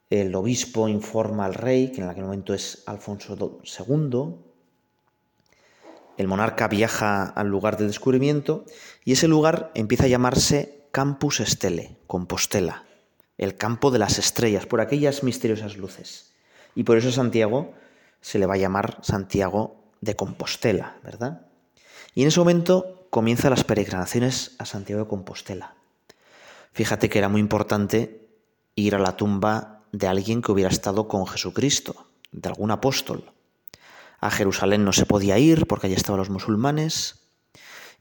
El 0.09 0.35
obispo 0.35 0.89
informa 0.89 1.47
al 1.47 1.55
rey, 1.55 1.91
que 1.91 2.01
en 2.01 2.09
aquel 2.09 2.25
momento 2.25 2.55
es 2.55 2.83
Alfonso 2.87 3.35
II, 3.35 4.52
el 6.17 6.29
monarca 6.29 6.69
viaja 6.69 7.25
al 7.25 7.49
lugar 7.49 7.77
del 7.77 7.89
descubrimiento 7.89 8.65
y 9.05 9.13
ese 9.13 9.29
lugar 9.29 9.71
empieza 9.75 10.05
a 10.05 10.09
llamarse 10.09 10.87
Campus 10.93 11.41
Estele, 11.41 11.97
Compostela, 12.07 12.85
el 13.39 13.57
campo 13.57 13.91
de 13.91 13.99
las 13.99 14.19
estrellas, 14.19 14.67
por 14.67 14.81
aquellas 14.81 15.23
misteriosas 15.23 15.77
luces. 15.77 16.33
Y 16.75 16.85
por 16.85 16.99
eso 16.99 17.11
Santiago 17.11 17.73
se 18.21 18.39
le 18.39 18.47
va 18.47 18.55
a 18.55 18.59
llamar 18.59 18.99
Santiago 19.03 19.77
de 20.01 20.17
Compostela, 20.17 20.97
¿verdad? 21.03 21.47
Y 22.15 22.23
en 22.23 22.29
ese 22.29 22.41
momento 22.41 23.07
comienzan 23.11 23.51
las 23.51 23.65
peregrinaciones 23.65 24.55
a 24.59 24.67
Santiago 24.67 25.05
de 25.05 25.09
Compostela. 25.09 25.75
Fíjate 26.73 27.09
que 27.09 27.19
era 27.19 27.29
muy 27.29 27.41
importante 27.41 28.27
ir 28.75 28.95
a 28.95 28.99
la 28.99 29.17
tumba 29.17 29.83
de 29.93 30.07
alguien 30.07 30.41
que 30.41 30.53
hubiera 30.53 30.71
estado 30.71 31.09
con 31.09 31.27
Jesucristo, 31.27 32.07
de 32.33 32.49
algún 32.49 32.71
apóstol. 32.71 33.33
A 34.23 34.31
Jerusalén 34.31 34.85
no 34.85 34.93
se 34.93 35.05
podía 35.05 35.37
ir 35.41 35.67
porque 35.67 35.89
allí 35.89 35.97
estaban 35.97 36.21
los 36.21 36.31
musulmanes 36.31 37.27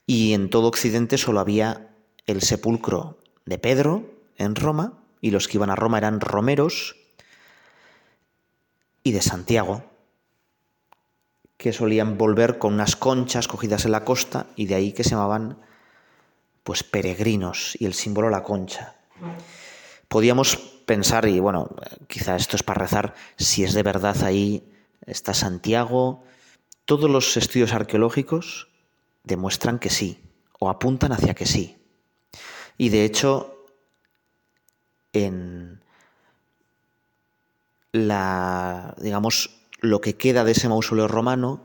y 0.06 0.34
en 0.34 0.52
todo 0.52 0.68
Occidente 0.68 1.18
solo 1.18 1.40
había 1.40 1.96
el 2.28 2.44
sepulcro 2.44 3.18
de 3.46 3.58
Pedro 3.58 4.06
en 4.38 4.56
Roma 4.56 5.00
y 5.20 5.32
los 5.32 5.48
que 5.48 5.58
iban 5.58 5.72
a 5.72 5.76
Roma 5.76 5.98
eran 5.98 6.22
romeros 6.22 6.96
y 9.02 9.14
de 9.14 9.22
Santiago, 9.24 9.84
que 11.58 11.74
solían 11.74 12.20
volver 12.20 12.60
con 12.60 12.76
unas 12.76 12.96
conchas 12.96 13.48
cogidas 13.48 13.86
en 13.86 13.92
la 13.92 14.06
costa 14.06 14.46
y 14.56 14.68
de 14.68 14.76
ahí 14.76 14.94
que 14.94 15.04
se 15.04 15.12
llamaban 15.12 15.58
pues 16.64 16.84
peregrinos 16.84 17.76
y 17.80 17.86
el 17.86 17.96
símbolo 17.96 18.30
la 18.30 18.44
concha. 18.44 18.94
Podíamos 20.08 20.56
pensar, 20.86 21.28
y 21.28 21.40
bueno, 21.40 21.76
quizá 22.08 22.36
esto 22.36 22.58
es 22.58 22.62
para 22.62 22.82
rezar, 22.82 23.16
si 23.38 23.64
es 23.64 23.74
de 23.74 23.82
verdad 23.82 24.24
ahí 24.24 24.71
está 25.06 25.34
Santiago, 25.34 26.24
todos 26.86 27.10
los 27.10 27.38
estudios 27.38 27.74
arqueológicos 27.74 28.68
demuestran 29.24 29.80
que 29.80 29.90
sí, 29.90 30.20
o 30.60 30.70
apuntan 30.70 31.12
hacia 31.12 31.34
que 31.34 31.46
sí. 31.46 31.78
Y 32.78 32.90
de 32.90 33.06
hecho, 33.06 33.66
en 35.14 35.82
la, 37.92 38.96
digamos, 39.00 39.62
lo 39.80 40.02
que 40.02 40.16
queda 40.16 40.44
de 40.44 40.54
ese 40.54 40.70
mausoleo 40.70 41.08
romano, 41.08 41.62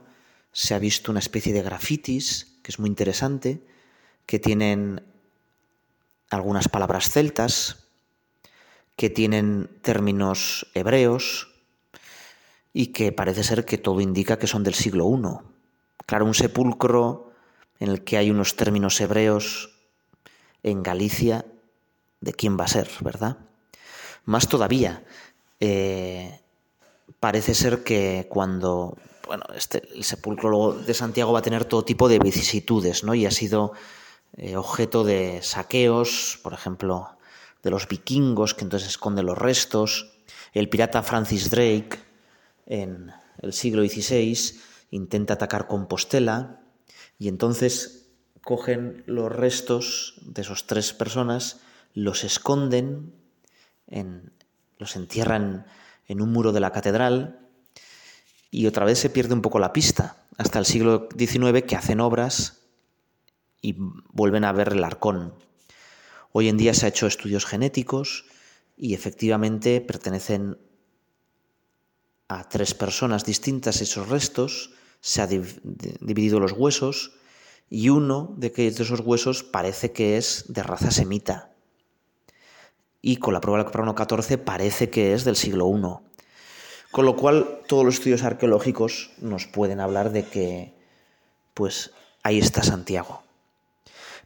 se 0.53 0.75
ha 0.75 0.79
visto 0.79 1.11
una 1.11 1.21
especie 1.21 1.53
de 1.53 1.63
grafitis, 1.63 2.59
que 2.63 2.73
es 2.73 2.79
muy 2.79 2.89
interesante, 2.89 3.63
que 4.25 4.39
tienen 4.39 5.03
algunas 6.31 6.69
palabras 6.69 7.11
celtas, 7.11 7.87
que 8.97 9.11
tienen 9.11 9.69
términos 9.83 10.67
hebreos, 10.75 11.56
y 12.77 12.89
que 12.89 13.11
parece 13.11 13.43
ser 13.43 13.65
que 13.65 13.79
todo 13.79 14.03
indica 14.03 14.39
que 14.39 14.47
son 14.47 14.63
del 14.63 14.75
siglo 14.75 15.09
I. 15.09 16.05
Claro, 16.05 16.27
un 16.27 16.35
sepulcro 16.35 17.33
en 17.81 17.89
el 17.89 18.05
que 18.05 18.19
hay 18.19 18.31
unos 18.31 18.55
términos 18.55 19.01
hebreos 19.01 19.71
en 20.63 20.83
Galicia, 20.83 21.47
¿de 22.21 22.35
quién 22.35 22.59
va 22.61 22.65
a 22.65 22.69
ser, 22.69 22.91
verdad? 23.01 23.39
Más 24.27 24.47
todavía, 24.49 25.03
eh, 25.59 26.39
parece 27.19 27.55
ser 27.55 27.83
que 27.83 28.27
cuando 28.29 28.99
bueno, 29.27 29.45
este, 29.57 29.83
el 29.95 30.05
sepulcro 30.05 30.75
de 30.75 30.93
Santiago 30.93 31.33
va 31.33 31.39
a 31.39 31.49
tener 31.49 31.65
todo 31.65 31.83
tipo 31.83 32.11
de 32.11 32.19
vicisitudes, 32.19 33.05
¿no? 33.05 33.15
Y 33.15 33.25
ha 33.25 33.31
sido 33.31 33.73
eh, 34.37 34.55
objeto 34.55 35.03
de 35.03 35.41
saqueos, 35.41 36.41
por 36.43 36.53
ejemplo, 36.53 37.09
de 37.63 37.71
los 37.71 37.89
vikingos 37.89 38.53
que 38.53 38.65
entonces 38.65 38.91
esconden 38.91 39.25
los 39.25 39.39
restos. 39.39 40.13
El 40.53 40.69
pirata 40.69 41.03
Francis 41.03 41.49
Drake 41.49 42.06
en 42.67 43.13
el 43.39 43.53
siglo 43.53 43.83
XVI, 43.83 44.61
intenta 44.91 45.35
atacar 45.35 45.67
Compostela 45.67 46.61
y 47.19 47.29
entonces 47.29 48.09
cogen 48.43 49.03
los 49.07 49.33
restos 49.33 50.21
de 50.23 50.43
esas 50.43 50.67
tres 50.67 50.93
personas, 50.93 51.61
los 51.95 52.25
esconden, 52.25 53.15
en, 53.87 54.33
los 54.79 54.97
entierran 54.97 55.67
en 56.07 56.21
un 56.21 56.33
muro 56.33 56.53
de 56.53 56.61
la 56.61 56.73
catedral 56.73 57.41
y 58.51 58.67
otra 58.67 58.85
vez 58.85 58.99
se 58.99 59.11
pierde 59.11 59.35
un 59.35 59.43
poco 59.43 59.59
la 59.59 59.73
pista, 59.73 60.25
hasta 60.37 60.59
el 60.59 60.67
siglo 60.67 61.09
XIX 61.17 61.63
que 61.63 61.77
hacen 61.77 62.01
obras 62.01 62.63
y 63.61 63.77
vuelven 64.13 64.45
a 64.45 64.53
ver 64.53 64.73
el 64.73 64.85
arcón. 64.85 65.35
Hoy 66.33 66.49
en 66.49 66.57
día 66.57 66.75
se 66.75 66.87
ha 66.87 66.91
hecho 66.91 67.07
estudios 67.07 67.47
genéticos 67.47 68.27
y 68.77 68.95
efectivamente 68.95 69.81
pertenecen 69.81 70.59
a 72.29 72.49
tres 72.49 72.75
personas 72.75 73.25
distintas 73.25 73.81
esos 73.81 74.09
restos, 74.09 74.71
se 75.01 75.23
ha 75.23 75.27
dividido 75.27 76.41
los 76.41 76.53
huesos 76.53 77.13
y 77.71 77.89
uno 77.89 78.35
de, 78.37 78.53
esos 78.57 79.01
huesos 79.01 79.43
parece 79.43 79.93
que 79.93 80.17
es 80.17 80.45
de 80.49 80.63
raza 80.63 80.91
semita. 80.91 81.51
Y 83.03 83.19
con 83.19 83.35
la 83.35 83.41
prueba 83.41 83.59
del 83.59 83.71
carbono 83.71 83.95
14 83.95 84.39
parece 84.39 84.91
que 84.91 85.15
es 85.15 85.25
del 85.25 85.37
siglo 85.37 85.69
I. 85.69 86.07
Con 86.91 87.05
lo 87.05 87.15
cual 87.15 87.61
todos 87.69 87.85
los 87.85 87.95
estudios 87.97 88.23
arqueológicos 88.23 89.11
nos 89.19 89.47
pueden 89.47 89.81
hablar 89.81 90.11
de 90.11 90.25
que 90.25 90.75
pues 91.55 91.93
ahí 92.23 92.39
está 92.39 92.63
Santiago. 92.63 93.23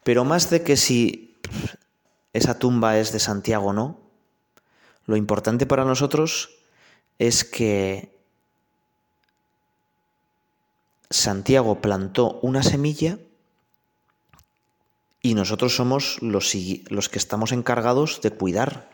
Pero 0.02 0.24
más 0.24 0.48
de 0.50 0.62
que 0.62 0.76
si 0.76 1.36
esa 2.32 2.58
tumba 2.58 2.98
es 2.98 3.12
de 3.12 3.18
Santiago 3.18 3.68
o 3.68 3.72
no, 3.72 4.00
lo 5.04 5.16
importante 5.16 5.66
para 5.66 5.84
nosotros 5.84 6.59
es 7.20 7.44
que 7.44 8.18
Santiago 11.10 11.82
plantó 11.82 12.40
una 12.40 12.62
semilla 12.62 13.18
y 15.20 15.34
nosotros 15.34 15.76
somos 15.76 16.16
los, 16.22 16.50
que 16.50 17.18
estamos 17.18 17.52
encargados 17.52 18.22
de 18.22 18.30
cuidar 18.30 18.88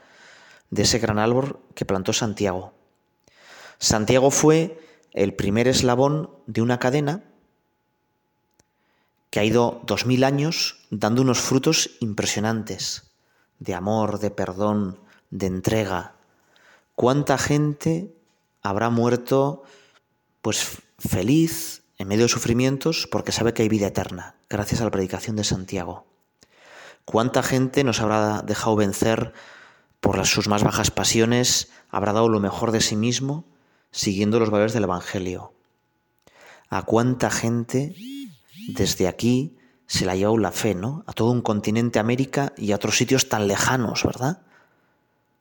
de 0.70 0.82
ese 0.82 0.98
gran 0.98 1.20
árbol 1.20 1.60
que 1.76 1.84
plantó 1.84 2.12
Santiago. 2.12 2.74
Santiago 3.78 4.32
fue 4.32 4.76
el 5.12 5.32
primer 5.34 5.68
eslabón 5.68 6.28
de 6.46 6.62
una 6.62 6.80
cadena 6.80 7.22
que 9.30 9.38
ha 9.38 9.44
ido 9.44 9.82
dos 9.86 10.04
mil 10.04 10.24
años 10.24 10.80
dando 10.90 11.22
unos 11.22 11.38
frutos 11.38 11.92
impresionantes 12.00 13.04
de 13.60 13.74
amor, 13.74 14.18
de 14.18 14.32
perdón, 14.32 14.98
de 15.30 15.46
entrega. 15.46 16.16
¿Cuánta 16.96 17.38
gente 17.38 18.15
habrá 18.68 18.90
muerto 18.90 19.62
pues 20.42 20.82
feliz 20.98 21.82
en 21.98 22.08
medio 22.08 22.24
de 22.24 22.28
sufrimientos 22.28 23.08
porque 23.10 23.32
sabe 23.32 23.54
que 23.54 23.62
hay 23.62 23.68
vida 23.68 23.88
eterna, 23.88 24.36
gracias 24.48 24.80
a 24.80 24.84
la 24.84 24.90
predicación 24.90 25.36
de 25.36 25.44
Santiago. 25.44 26.06
¿Cuánta 27.04 27.42
gente 27.42 27.84
nos 27.84 28.00
habrá 28.00 28.42
dejado 28.42 28.76
vencer 28.76 29.32
por 30.00 30.24
sus 30.26 30.48
más 30.48 30.62
bajas 30.64 30.90
pasiones? 30.90 31.70
¿Habrá 31.88 32.12
dado 32.12 32.28
lo 32.28 32.40
mejor 32.40 32.72
de 32.72 32.80
sí 32.80 32.96
mismo 32.96 33.44
siguiendo 33.90 34.40
los 34.40 34.50
valores 34.50 34.72
del 34.72 34.84
Evangelio? 34.84 35.52
¿A 36.68 36.82
cuánta 36.82 37.30
gente 37.30 37.94
desde 38.68 39.06
aquí 39.06 39.56
se 39.86 40.04
la 40.04 40.12
ha 40.12 40.16
llevado 40.16 40.38
la 40.38 40.50
fe, 40.50 40.74
¿no? 40.74 41.04
A 41.06 41.12
todo 41.12 41.30
un 41.30 41.42
continente 41.42 42.00
América 42.00 42.52
y 42.56 42.72
a 42.72 42.76
otros 42.76 42.96
sitios 42.96 43.28
tan 43.28 43.46
lejanos, 43.46 44.02
¿verdad? 44.04 44.42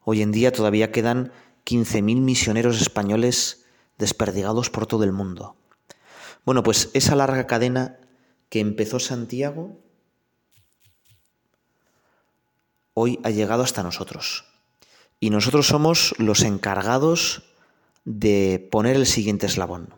Hoy 0.03 0.21
en 0.21 0.31
día 0.31 0.51
todavía 0.51 0.91
quedan 0.91 1.31
15.000 1.65 2.21
misioneros 2.21 2.82
españoles 2.82 3.65
desperdigados 3.97 4.69
por 4.69 4.88
todo 4.88 5.04
el 5.04 5.12
mundo. 5.12 5.56
Bueno, 6.45 6.63
pues 6.63 6.89
esa 6.93 7.15
larga 7.15 7.47
cadena 7.47 7.99
que 8.49 8.60
empezó 8.60 8.99
Santiago 8.99 9.80
hoy 12.93 13.19
ha 13.23 13.30
llegado 13.30 13.63
hasta 13.63 13.84
nosotros. 13.84 14.45
Y 15.19 15.30
nosotros 15.30 15.67
somos 15.67 16.13
los 16.17 16.43
encargados 16.43 17.43
de 18.04 18.67
poner 18.71 18.95
el 18.95 19.06
siguiente 19.06 19.47
eslabón. 19.47 19.93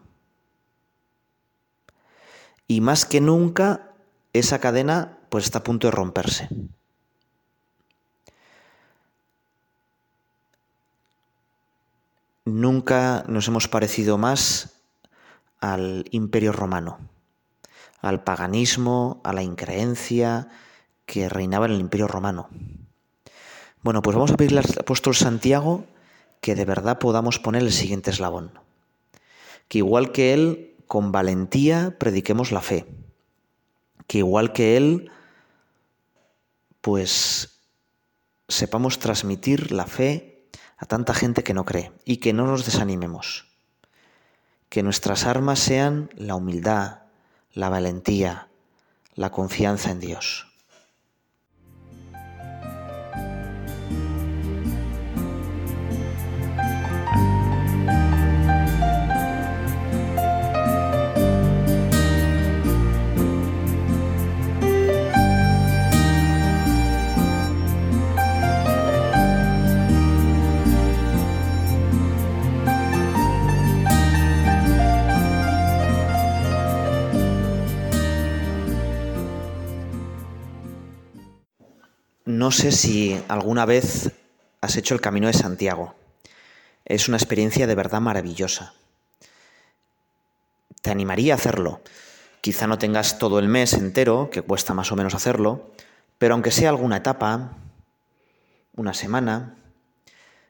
Y 2.68 2.82
más 2.82 3.06
que 3.06 3.22
nunca, 3.22 3.94
esa 4.34 4.60
cadena 4.60 5.20
pues 5.30 5.46
está 5.46 5.60
a 5.60 5.64
punto 5.64 5.88
de 5.88 5.92
romperse. 5.92 6.50
Nunca 12.48 13.26
nos 13.28 13.50
hemos 13.50 13.68
parecido 13.68 14.18
más 14.18 14.80
al 15.60 16.06
imperio 16.12 16.54
romano, 16.54 16.98
al 18.00 18.24
paganismo, 18.24 19.20
a 19.26 19.34
la 19.34 19.44
increencia 19.44 20.48
que 21.06 21.28
reinaba 21.28 21.66
en 21.66 21.74
el 21.74 21.82
imperio 21.82 22.08
romano. 22.08 22.48
Bueno, 23.82 24.02
pues 24.02 24.16
vamos 24.16 24.32
a 24.32 24.38
pedirle 24.38 24.62
al 24.62 24.80
apóstol 24.80 25.14
Santiago 25.14 25.84
que 26.40 26.56
de 26.56 26.64
verdad 26.64 27.00
podamos 27.00 27.38
poner 27.38 27.64
el 27.64 27.74
siguiente 27.74 28.12
eslabón. 28.12 28.58
Que 29.68 29.80
igual 29.80 30.14
que 30.14 30.34
él, 30.34 30.74
con 30.88 31.12
valentía 31.12 31.98
prediquemos 32.00 32.54
la 32.54 32.62
fe. 32.62 32.86
Que 34.08 34.20
igual 34.20 34.54
que 34.54 34.78
él, 34.78 35.12
pues 36.80 37.60
sepamos 38.48 39.00
transmitir 39.00 39.74
la 39.74 39.86
fe 39.86 40.27
a 40.78 40.86
tanta 40.86 41.14
gente 41.14 41.44
que 41.44 41.54
no 41.54 41.66
cree 41.66 41.92
y 42.06 42.18
que 42.18 42.34
no 42.34 42.46
nos 42.46 42.66
desanimemos. 42.66 43.48
Que 44.70 44.84
nuestras 44.84 45.26
armas 45.26 45.60
sean 45.60 46.10
la 46.16 46.36
humildad, 46.36 47.00
la 47.54 47.70
valentía, 47.70 48.48
la 49.16 49.32
confianza 49.32 49.92
en 49.92 50.00
Dios. 50.00 50.48
No 82.38 82.52
sé 82.52 82.72
si 82.72 83.20
alguna 83.30 83.66
vez 83.66 84.12
has 84.62 84.76
hecho 84.78 84.94
el 84.94 85.02
Camino 85.02 85.26
de 85.26 85.34
Santiago. 85.34 85.96
Es 86.86 87.08
una 87.08 87.18
experiencia 87.18 87.66
de 87.66 87.74
verdad 87.74 88.00
maravillosa. 88.00 88.76
Te 90.84 90.92
animaría 90.92 91.34
a 91.34 91.38
hacerlo. 91.38 91.82
Quizá 92.42 92.68
no 92.68 92.78
tengas 92.78 93.18
todo 93.18 93.40
el 93.40 93.48
mes 93.48 93.74
entero, 93.74 94.30
que 94.32 94.44
cuesta 94.44 94.76
más 94.76 94.92
o 94.92 94.96
menos 94.96 95.16
hacerlo, 95.16 95.72
pero 96.20 96.36
aunque 96.36 96.52
sea 96.52 96.70
alguna 96.70 96.98
etapa, 96.98 97.58
una 98.76 98.94
semana, 98.94 99.56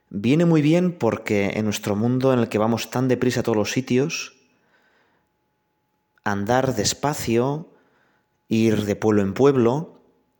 viene 0.09 0.43
muy 0.43 0.61
bien 0.61 0.91
porque 0.91 1.51
en 1.55 1.63
nuestro 1.63 1.95
mundo 1.95 2.33
en 2.33 2.39
el 2.39 2.49
que 2.49 2.57
vamos 2.57 2.91
tan 2.91 3.07
deprisa 3.07 3.39
a 3.39 3.43
todos 3.43 3.57
los 3.57 3.71
sitios, 3.71 4.35
andar 6.25 6.75
despacio, 6.75 7.69
ir 8.49 8.83
de 8.83 8.97
pueblo 8.97 9.21
en 9.21 9.33
pueblo, 9.33 9.96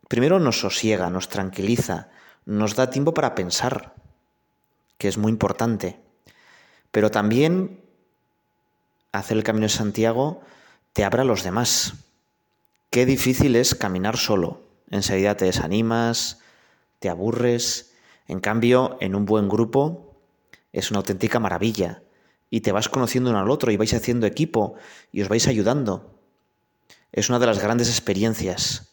primero 0.08 0.40
nos 0.40 0.60
sosiega, 0.60 1.10
nos 1.10 1.28
tranquiliza, 1.28 2.08
nos 2.44 2.74
da 2.74 2.90
tiempo 2.90 3.14
para 3.14 3.34
pensar, 3.34 3.94
que 4.96 5.08
es 5.08 5.18
muy 5.18 5.30
importante. 5.30 6.00
Pero 6.90 7.10
también 7.10 7.80
hacer 9.12 9.36
el 9.36 9.44
camino 9.44 9.64
de 9.64 9.70
Santiago 9.70 10.40
te 10.92 11.04
abre 11.04 11.22
a 11.22 11.24
los 11.24 11.42
demás. 11.44 11.94
Qué 12.90 13.06
difícil 13.06 13.54
es 13.56 13.74
caminar 13.74 14.16
solo. 14.16 14.62
Enseguida 14.90 15.36
te 15.36 15.44
desanimas, 15.44 16.40
te 16.98 17.08
aburres. 17.08 17.92
En 18.26 18.40
cambio, 18.40 18.96
en 19.00 19.14
un 19.14 19.26
buen 19.26 19.48
grupo 19.48 20.16
es 20.72 20.90
una 20.90 20.98
auténtica 20.98 21.38
maravilla. 21.38 22.02
Y 22.50 22.62
te 22.62 22.72
vas 22.72 22.88
conociendo 22.88 23.28
uno 23.30 23.38
al 23.40 23.50
otro 23.50 23.70
y 23.70 23.76
vais 23.76 23.92
haciendo 23.92 24.26
equipo 24.26 24.74
y 25.12 25.20
os 25.20 25.28
vais 25.28 25.46
ayudando. 25.46 26.18
Es 27.12 27.28
una 27.28 27.38
de 27.38 27.46
las 27.46 27.58
grandes 27.58 27.90
experiencias. 27.90 28.88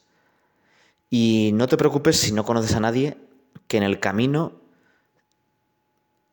Y 1.09 1.51
no 1.53 1.67
te 1.67 1.77
preocupes 1.77 2.19
si 2.19 2.31
no 2.31 2.45
conoces 2.45 2.75
a 2.75 2.79
nadie, 2.79 3.17
que 3.67 3.77
en 3.77 3.83
el 3.83 3.99
camino 3.99 4.61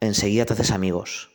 enseguida 0.00 0.44
te 0.44 0.54
haces 0.54 0.70
amigos. 0.70 1.30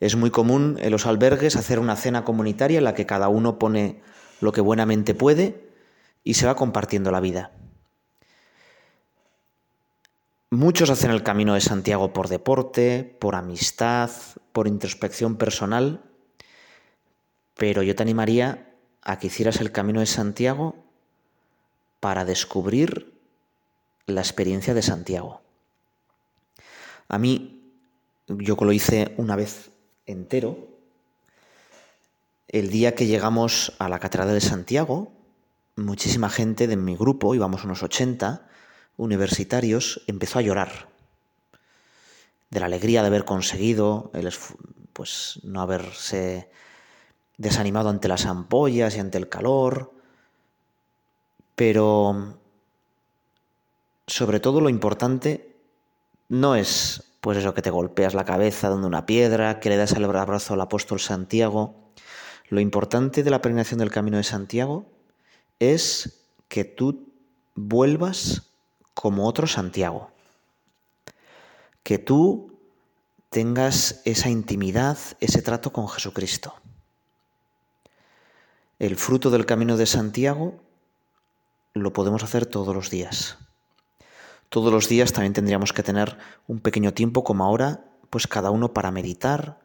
Es 0.00 0.16
muy 0.16 0.30
común 0.30 0.76
en 0.80 0.90
los 0.90 1.06
albergues 1.06 1.56
hacer 1.56 1.78
una 1.78 1.96
cena 1.96 2.24
comunitaria 2.24 2.78
en 2.78 2.84
la 2.84 2.94
que 2.94 3.06
cada 3.06 3.28
uno 3.28 3.58
pone 3.58 4.00
lo 4.40 4.52
que 4.52 4.60
buenamente 4.60 5.14
puede 5.14 5.68
y 6.24 6.34
se 6.34 6.46
va 6.46 6.56
compartiendo 6.56 7.10
la 7.10 7.20
vida. 7.20 7.52
Muchos 10.50 10.88
hacen 10.88 11.10
el 11.10 11.22
camino 11.22 11.54
de 11.54 11.60
Santiago 11.60 12.12
por 12.12 12.28
deporte, 12.28 13.04
por 13.20 13.34
amistad, 13.34 14.10
por 14.52 14.66
introspección 14.66 15.36
personal, 15.36 16.04
pero 17.54 17.82
yo 17.82 17.94
te 17.94 18.02
animaría 18.02 18.72
a 19.02 19.18
que 19.18 19.26
hicieras 19.26 19.60
el 19.60 19.72
camino 19.72 20.00
de 20.00 20.06
Santiago 20.06 20.87
para 22.00 22.24
descubrir 22.24 23.12
la 24.06 24.20
experiencia 24.20 24.74
de 24.74 24.82
Santiago. 24.82 25.40
A 27.08 27.18
mí, 27.18 27.62
yo 28.26 28.56
lo 28.60 28.72
hice 28.72 29.14
una 29.16 29.36
vez 29.36 29.70
entero, 30.06 30.68
el 32.48 32.70
día 32.70 32.94
que 32.94 33.06
llegamos 33.06 33.74
a 33.78 33.88
la 33.88 33.98
Catedral 33.98 34.32
de 34.32 34.40
Santiago, 34.40 35.12
muchísima 35.76 36.30
gente 36.30 36.66
de 36.66 36.76
mi 36.76 36.96
grupo, 36.96 37.34
íbamos 37.34 37.64
unos 37.64 37.82
80 37.82 38.48
universitarios, 38.96 40.02
empezó 40.06 40.38
a 40.38 40.42
llorar 40.42 40.88
de 42.50 42.60
la 42.60 42.66
alegría 42.66 43.02
de 43.02 43.08
haber 43.08 43.24
conseguido, 43.24 44.10
el, 44.14 44.32
pues 44.92 45.40
no 45.42 45.60
haberse 45.60 46.50
desanimado 47.36 47.90
ante 47.90 48.08
las 48.08 48.24
ampollas 48.24 48.96
y 48.96 49.00
ante 49.00 49.18
el 49.18 49.28
calor, 49.28 49.92
pero 51.58 52.36
sobre 54.06 54.38
todo 54.38 54.60
lo 54.60 54.68
importante 54.68 55.56
no 56.28 56.54
es 56.54 57.16
pues 57.20 57.36
eso 57.36 57.52
que 57.52 57.62
te 57.62 57.70
golpeas 57.70 58.14
la 58.14 58.24
cabeza 58.24 58.68
dando 58.68 58.86
una 58.86 59.06
piedra, 59.06 59.58
que 59.58 59.68
le 59.68 59.76
das 59.76 59.90
el 59.90 60.04
abrazo 60.04 60.54
al 60.54 60.60
apóstol 60.60 61.00
Santiago. 61.00 61.74
Lo 62.48 62.60
importante 62.60 63.24
de 63.24 63.30
la 63.30 63.42
peregrinación 63.42 63.80
del 63.80 63.90
Camino 63.90 64.18
de 64.18 64.22
Santiago 64.22 64.86
es 65.58 66.28
que 66.46 66.62
tú 66.62 67.12
vuelvas 67.56 68.52
como 68.94 69.26
otro 69.26 69.48
Santiago. 69.48 70.12
Que 71.82 71.98
tú 71.98 72.56
tengas 73.30 74.00
esa 74.04 74.30
intimidad, 74.30 74.96
ese 75.18 75.42
trato 75.42 75.72
con 75.72 75.88
Jesucristo. 75.88 76.54
El 78.78 78.94
fruto 78.94 79.30
del 79.30 79.44
Camino 79.44 79.76
de 79.76 79.86
Santiago 79.86 80.67
lo 81.74 81.92
podemos 81.92 82.22
hacer 82.22 82.46
todos 82.46 82.74
los 82.74 82.90
días. 82.90 83.38
Todos 84.48 84.72
los 84.72 84.88
días 84.88 85.12
también 85.12 85.34
tendríamos 85.34 85.72
que 85.72 85.82
tener 85.82 86.16
un 86.46 86.60
pequeño 86.60 86.94
tiempo 86.94 87.22
como 87.24 87.44
ahora, 87.44 87.84
pues 88.10 88.26
cada 88.26 88.50
uno 88.50 88.72
para 88.72 88.90
meditar, 88.90 89.58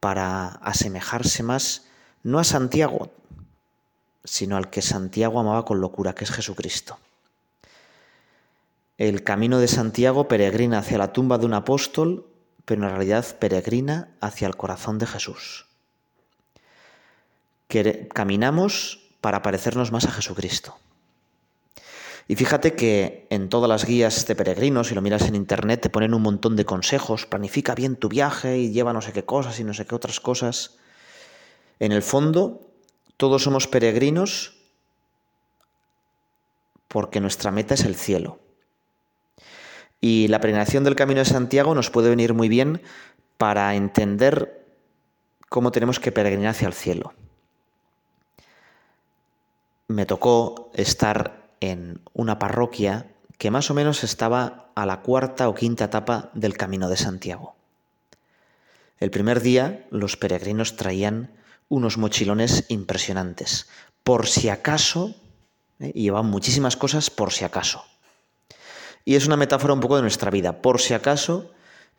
para 0.00 0.48
asemejarse 0.48 1.42
más, 1.42 1.86
no 2.24 2.38
a 2.38 2.44
Santiago, 2.44 3.10
sino 4.24 4.56
al 4.56 4.70
que 4.70 4.82
Santiago 4.82 5.38
amaba 5.38 5.64
con 5.64 5.80
locura, 5.80 6.14
que 6.14 6.24
es 6.24 6.32
Jesucristo. 6.32 6.98
El 8.98 9.22
camino 9.22 9.58
de 9.58 9.68
Santiago 9.68 10.28
peregrina 10.28 10.78
hacia 10.78 10.98
la 10.98 11.12
tumba 11.12 11.38
de 11.38 11.46
un 11.46 11.54
apóstol, 11.54 12.26
pero 12.64 12.82
en 12.82 12.90
realidad 12.90 13.24
peregrina 13.38 14.08
hacia 14.20 14.46
el 14.46 14.56
corazón 14.56 14.98
de 14.98 15.06
Jesús. 15.06 15.66
Caminamos 18.12 19.08
para 19.20 19.42
parecernos 19.42 19.92
más 19.92 20.04
a 20.04 20.10
Jesucristo. 20.10 20.76
Y 22.28 22.36
fíjate 22.36 22.74
que 22.74 23.26
en 23.30 23.48
todas 23.48 23.68
las 23.68 23.84
guías 23.84 24.26
de 24.26 24.36
peregrinos, 24.36 24.88
si 24.88 24.94
lo 24.94 25.02
miras 25.02 25.22
en 25.22 25.34
internet, 25.34 25.80
te 25.82 25.90
ponen 25.90 26.14
un 26.14 26.22
montón 26.22 26.56
de 26.56 26.64
consejos, 26.64 27.26
planifica 27.26 27.74
bien 27.74 27.96
tu 27.96 28.08
viaje 28.08 28.58
y 28.58 28.70
lleva 28.70 28.92
no 28.92 29.00
sé 29.00 29.12
qué 29.12 29.24
cosas 29.24 29.58
y 29.58 29.64
no 29.64 29.74
sé 29.74 29.86
qué 29.86 29.94
otras 29.94 30.20
cosas. 30.20 30.78
En 31.80 31.92
el 31.92 32.02
fondo, 32.02 32.70
todos 33.16 33.42
somos 33.42 33.66
peregrinos 33.66 34.56
porque 36.88 37.20
nuestra 37.20 37.50
meta 37.50 37.74
es 37.74 37.84
el 37.84 37.96
cielo. 37.96 38.38
Y 40.00 40.28
la 40.28 40.40
peregrinación 40.40 40.84
del 40.84 40.96
Camino 40.96 41.20
de 41.20 41.24
Santiago 41.24 41.74
nos 41.74 41.90
puede 41.90 42.10
venir 42.10 42.34
muy 42.34 42.48
bien 42.48 42.82
para 43.36 43.74
entender 43.74 44.66
cómo 45.48 45.72
tenemos 45.72 46.00
que 46.00 46.12
peregrinar 46.12 46.50
hacia 46.50 46.68
el 46.68 46.74
cielo. 46.74 47.14
Me 49.88 50.06
tocó 50.06 50.70
estar 50.74 51.41
en 51.62 52.00
una 52.12 52.38
parroquia 52.38 53.06
que 53.38 53.50
más 53.50 53.70
o 53.70 53.74
menos 53.74 54.04
estaba 54.04 54.70
a 54.74 54.86
la 54.86 55.00
cuarta 55.00 55.48
o 55.48 55.54
quinta 55.54 55.84
etapa 55.84 56.30
del 56.34 56.56
Camino 56.56 56.88
de 56.88 56.96
Santiago. 56.96 57.54
El 58.98 59.10
primer 59.10 59.40
día 59.40 59.86
los 59.90 60.16
peregrinos 60.16 60.76
traían 60.76 61.30
unos 61.68 61.98
mochilones 61.98 62.66
impresionantes, 62.68 63.68
por 64.04 64.26
si 64.26 64.48
acaso, 64.48 65.14
¿eh? 65.80 65.92
y 65.94 66.02
llevaban 66.02 66.30
muchísimas 66.30 66.76
cosas 66.76 67.10
por 67.10 67.32
si 67.32 67.44
acaso. 67.44 67.84
Y 69.04 69.14
es 69.14 69.26
una 69.26 69.36
metáfora 69.36 69.74
un 69.74 69.80
poco 69.80 69.96
de 69.96 70.02
nuestra 70.02 70.30
vida. 70.30 70.62
Por 70.62 70.80
si 70.80 70.94
acaso, 70.94 71.50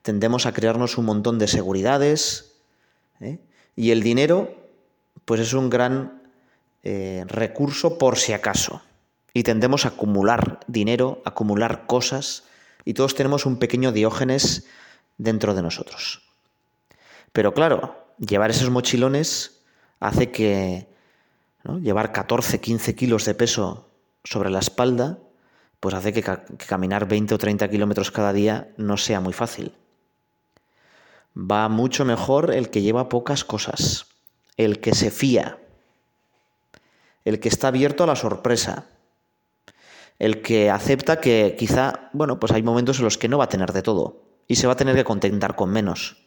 tendemos 0.02 0.46
a 0.46 0.54
crearnos 0.54 0.98
un 0.98 1.06
montón 1.06 1.40
de 1.40 1.48
seguridades, 1.48 2.54
¿eh? 3.20 3.40
y 3.76 3.92
el 3.92 4.04
dinero, 4.04 4.56
pues 5.26 5.42
es 5.42 5.54
un 5.54 5.70
gran 5.70 6.22
eh, 6.84 7.24
recurso 7.28 7.98
por 7.98 8.18
si 8.18 8.34
acaso. 8.34 8.82
Y 9.34 9.44
tendemos 9.44 9.86
a 9.86 9.90
acumular 9.90 10.60
dinero, 10.68 11.22
acumular 11.26 11.86
cosas, 11.88 12.44
y 12.86 12.94
todos 12.94 13.16
tenemos 13.16 13.46
un 13.46 13.58
pequeño 13.58 13.92
diógenes 13.92 14.66
dentro 15.18 15.54
de 15.54 15.62
nosotros. 15.62 16.22
Pero 17.32 17.54
claro, 17.54 17.96
llevar 18.20 18.52
esos 18.52 18.70
mochilones 18.70 19.62
hace 20.00 20.32
que 20.32 20.88
llevar 21.82 22.12
14, 22.12 22.60
15 22.60 22.96
kilos 22.96 23.26
de 23.26 23.34
peso 23.34 23.90
sobre 24.24 24.50
la 24.50 24.60
espalda, 24.60 25.18
pues 25.80 25.96
hace 25.96 26.14
que, 26.14 26.24
caminar 26.68 27.08
20 27.08 27.36
o 27.36 27.38
30 27.38 27.70
kilómetros 27.70 28.12
cada 28.12 28.34
día 28.34 28.70
no 28.78 28.98
sea 28.98 29.20
muy 29.20 29.34
fácil. 29.34 29.74
Va 31.36 31.68
mucho 31.70 32.06
mejor 32.06 32.54
el 32.54 32.70
que 32.70 32.82
lleva 32.82 33.10
pocas 33.10 33.44
cosas, 33.44 34.06
el 34.58 34.80
que 34.80 34.94
se 34.94 35.10
fía, 35.10 35.58
el 37.26 37.40
que 37.40 37.50
está 37.50 37.70
abierto 37.70 38.04
a 38.04 38.08
la 38.08 38.16
sorpresa, 38.16 38.86
el 40.20 40.42
que 40.42 40.70
acepta 40.70 41.20
que 41.20 41.56
quizá, 41.58 42.10
bueno, 42.14 42.40
pues 42.40 42.52
hay 42.52 42.64
momentos 42.64 43.00
en 43.00 43.06
los 43.06 43.18
que 43.18 43.28
no 43.28 43.38
va 43.38 43.46
a 43.46 43.50
tener 43.50 43.74
de 43.74 43.82
todo 43.82 44.24
y 44.48 44.56
se 44.56 44.68
va 44.68 44.74
a 44.74 44.78
tener 44.78 44.96
que 44.96 45.04
contentar 45.04 45.56
con 45.56 45.72
menos. 45.72 46.18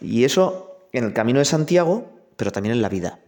Y 0.00 0.24
eso 0.24 0.88
en 0.92 1.04
el 1.04 1.12
camino 1.12 1.38
de 1.38 1.44
Santiago, 1.44 2.10
pero 2.36 2.52
también 2.52 2.74
en 2.74 2.82
la 2.82 2.88
vida. 2.88 3.20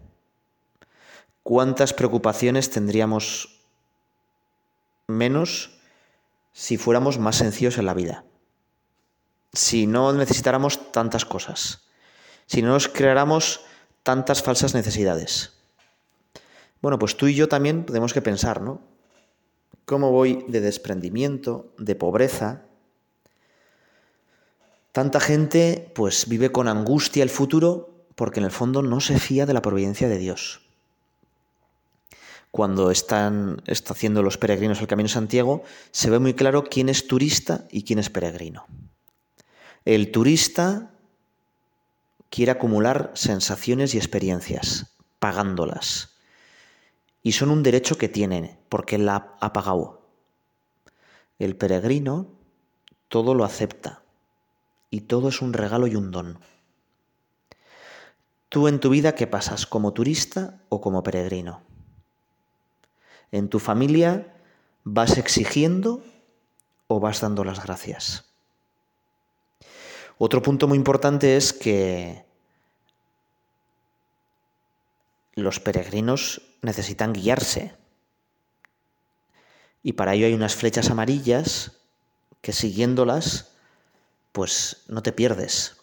¿Cuántas 1.42 1.92
preocupaciones 1.92 2.70
tendríamos 2.70 3.60
menos 5.06 5.78
si 6.52 6.78
fuéramos 6.78 7.18
más 7.18 7.36
sencillos 7.36 7.78
en 7.78 7.86
la 7.86 7.94
vida? 7.94 8.24
Si 9.52 9.86
no 9.86 10.12
necesitáramos 10.12 10.90
tantas 10.90 11.24
cosas, 11.24 11.84
si 12.46 12.62
no 12.62 12.70
nos 12.70 12.88
creáramos 12.88 13.60
tantas 14.02 14.42
falsas 14.42 14.74
necesidades. 14.74 15.52
Bueno, 16.80 16.98
pues 16.98 17.16
tú 17.16 17.26
y 17.28 17.34
yo 17.34 17.48
también 17.48 17.86
tenemos 17.86 18.12
que 18.12 18.22
pensar, 18.22 18.60
¿no? 18.60 18.93
¿Cómo 19.84 20.10
voy 20.10 20.44
de 20.48 20.60
desprendimiento, 20.60 21.72
de 21.78 21.94
pobreza? 21.94 22.62
Tanta 24.92 25.20
gente 25.20 25.90
pues 25.94 26.28
vive 26.28 26.52
con 26.52 26.68
angustia 26.68 27.22
el 27.22 27.30
futuro 27.30 28.06
porque 28.14 28.40
en 28.40 28.46
el 28.46 28.52
fondo 28.52 28.82
no 28.82 29.00
se 29.00 29.18
fía 29.18 29.44
de 29.44 29.52
la 29.52 29.62
providencia 29.62 30.08
de 30.08 30.18
Dios. 30.18 30.60
Cuando 32.50 32.92
están 32.92 33.62
está 33.66 33.94
haciendo 33.94 34.22
los 34.22 34.38
peregrinos 34.38 34.80
el 34.80 34.86
Camino 34.86 35.08
de 35.08 35.14
Santiago, 35.14 35.64
se 35.90 36.10
ve 36.10 36.20
muy 36.20 36.34
claro 36.34 36.64
quién 36.64 36.88
es 36.88 37.08
turista 37.08 37.66
y 37.70 37.82
quién 37.82 37.98
es 37.98 38.10
peregrino. 38.10 38.66
El 39.84 40.12
turista 40.12 40.92
quiere 42.30 42.52
acumular 42.52 43.10
sensaciones 43.14 43.94
y 43.94 43.98
experiencias, 43.98 44.94
pagándolas 45.18 46.13
y 47.24 47.32
son 47.32 47.50
un 47.50 47.62
derecho 47.62 47.96
que 47.96 48.08
tiene, 48.08 48.58
porque 48.68 48.98
la 48.98 49.34
ha 49.40 49.52
pagado. 49.52 50.02
El 51.38 51.56
peregrino 51.56 52.28
todo 53.08 53.34
lo 53.34 53.44
acepta 53.44 54.02
y 54.90 55.02
todo 55.02 55.30
es 55.30 55.40
un 55.40 55.54
regalo 55.54 55.86
y 55.86 55.96
un 55.96 56.10
don. 56.10 56.38
Tú 58.50 58.68
en 58.68 58.78
tu 58.78 58.90
vida, 58.90 59.14
¿qué 59.14 59.26
pasas? 59.26 59.66
¿Como 59.66 59.94
turista 59.94 60.60
o 60.68 60.80
como 60.80 61.02
peregrino? 61.02 61.62
En 63.32 63.48
tu 63.48 63.58
familia, 63.58 64.36
¿vas 64.84 65.16
exigiendo 65.16 66.04
o 66.88 67.00
vas 67.00 67.22
dando 67.22 67.42
las 67.42 67.64
gracias? 67.64 68.30
Otro 70.18 70.42
punto 70.42 70.68
muy 70.68 70.76
importante 70.76 71.36
es 71.36 71.52
que 71.52 72.24
los 75.34 75.58
peregrinos 75.58 76.42
necesitan 76.64 77.12
guiarse. 77.12 77.74
Y 79.82 79.92
para 79.92 80.14
ello 80.14 80.26
hay 80.26 80.34
unas 80.34 80.54
flechas 80.54 80.90
amarillas 80.90 81.72
que 82.40 82.52
siguiéndolas, 82.52 83.52
pues 84.32 84.84
no 84.88 85.02
te 85.02 85.12
pierdes. 85.12 85.76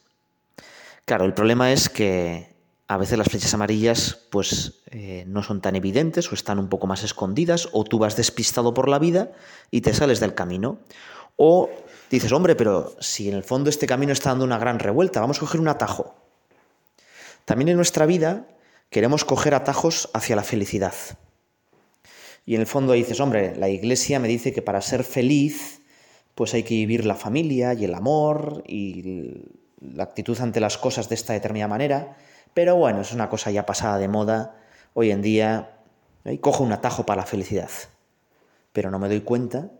Claro, 1.05 1.25
el 1.25 1.33
problema 1.33 1.71
es 1.71 1.89
que 1.89 2.51
a 2.87 2.97
veces 2.97 3.17
las 3.17 3.29
flechas 3.29 3.53
amarillas 3.53 4.19
pues 4.29 4.81
eh, 4.87 5.23
no 5.27 5.43
son 5.43 5.61
tan 5.61 5.75
evidentes 5.75 6.31
o 6.31 6.35
están 6.35 6.59
un 6.59 6.67
poco 6.67 6.87
más 6.87 7.03
escondidas 7.03 7.69
o 7.71 7.83
tú 7.83 7.99
vas 7.99 8.17
despistado 8.17 8.73
por 8.73 8.89
la 8.89 8.99
vida 8.99 9.31
y 9.71 9.81
te 9.81 9.93
sales 9.93 10.19
del 10.19 10.33
camino. 10.33 10.79
O 11.37 11.69
dices, 12.09 12.31
hombre, 12.31 12.55
pero 12.55 12.95
si 12.99 13.29
en 13.29 13.35
el 13.35 13.43
fondo 13.43 13.69
este 13.69 13.87
camino 13.87 14.11
está 14.11 14.31
dando 14.31 14.45
una 14.45 14.57
gran 14.57 14.79
revuelta, 14.79 15.21
vamos 15.21 15.37
a 15.37 15.41
coger 15.41 15.61
un 15.61 15.69
atajo. 15.69 16.15
También 17.45 17.69
en 17.69 17.77
nuestra 17.77 18.05
vida 18.05 18.45
queremos 18.91 19.25
coger 19.25 19.55
atajos 19.55 20.09
hacia 20.13 20.35
la 20.35 20.43
felicidad. 20.43 20.93
Y 22.45 22.55
en 22.55 22.61
el 22.61 22.67
fondo 22.67 22.93
dices, 22.93 23.19
hombre, 23.19 23.55
la 23.55 23.69
iglesia 23.69 24.19
me 24.19 24.27
dice 24.27 24.53
que 24.53 24.61
para 24.61 24.81
ser 24.81 25.03
feliz, 25.03 25.81
pues 26.35 26.53
hay 26.53 26.63
que 26.63 26.75
vivir 26.75 27.05
la 27.05 27.15
familia 27.15 27.73
y 27.73 27.85
el 27.85 27.95
amor 27.95 28.63
y 28.67 29.45
la 29.79 30.03
actitud 30.03 30.39
ante 30.41 30.59
las 30.59 30.77
cosas 30.77 31.07
de 31.07 31.15
esta 31.15 31.33
determinada 31.33 31.69
manera. 31.69 32.17
Pero 32.53 32.75
bueno, 32.75 33.01
es 33.01 33.13
una 33.13 33.29
cosa 33.29 33.49
ya 33.49 33.65
pasada 33.65 33.97
de 33.97 34.09
moda. 34.09 34.59
Hoy 34.93 35.11
en 35.11 35.21
día 35.21 35.79
¿eh? 36.25 36.39
cojo 36.41 36.63
un 36.63 36.73
atajo 36.73 37.05
para 37.05 37.21
la 37.21 37.27
felicidad. 37.27 37.69
Pero 38.73 38.91
no 38.91 38.99
me 38.99 39.07
doy 39.07 39.21
cuenta 39.21 39.71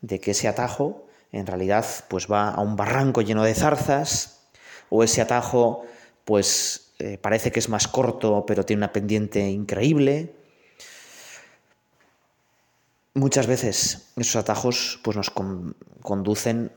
de 0.00 0.18
que 0.18 0.30
ese 0.30 0.48
atajo 0.48 1.06
en 1.30 1.46
realidad 1.46 1.84
pues 2.08 2.26
va 2.30 2.50
a 2.50 2.62
un 2.62 2.76
barranco 2.76 3.20
lleno 3.20 3.42
de 3.42 3.54
zarzas 3.54 4.48
o 4.88 5.04
ese 5.04 5.20
atajo 5.20 5.84
pues 6.24 6.85
eh, 6.98 7.18
parece 7.18 7.52
que 7.52 7.58
es 7.58 7.68
más 7.68 7.88
corto, 7.88 8.44
pero 8.46 8.64
tiene 8.64 8.80
una 8.80 8.92
pendiente 8.92 9.40
increíble. 9.50 10.34
Muchas 13.14 13.46
veces 13.46 14.12
esos 14.16 14.36
atajos 14.36 15.00
pues, 15.02 15.16
nos 15.16 15.30
conducen 16.02 16.72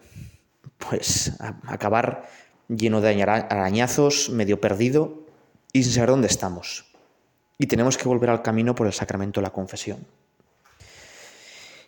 pues, 0.78 1.34
a 1.40 1.60
acabar 1.68 2.30
lleno 2.68 3.02
de 3.02 3.24
arañazos, 3.24 4.30
medio 4.30 4.60
perdido 4.60 5.26
y 5.72 5.84
sin 5.84 5.94
saber 5.94 6.10
dónde 6.10 6.28
estamos. 6.28 6.86
Y 7.58 7.68
tenemos 7.68 7.98
que 7.98 8.08
volver 8.08 8.30
al 8.30 8.42
camino 8.42 8.76
por 8.76 8.88
el 8.88 8.94
sacramento 8.94 9.40
de 9.40 9.44
la 9.44 9.54
confesión. 9.54 10.06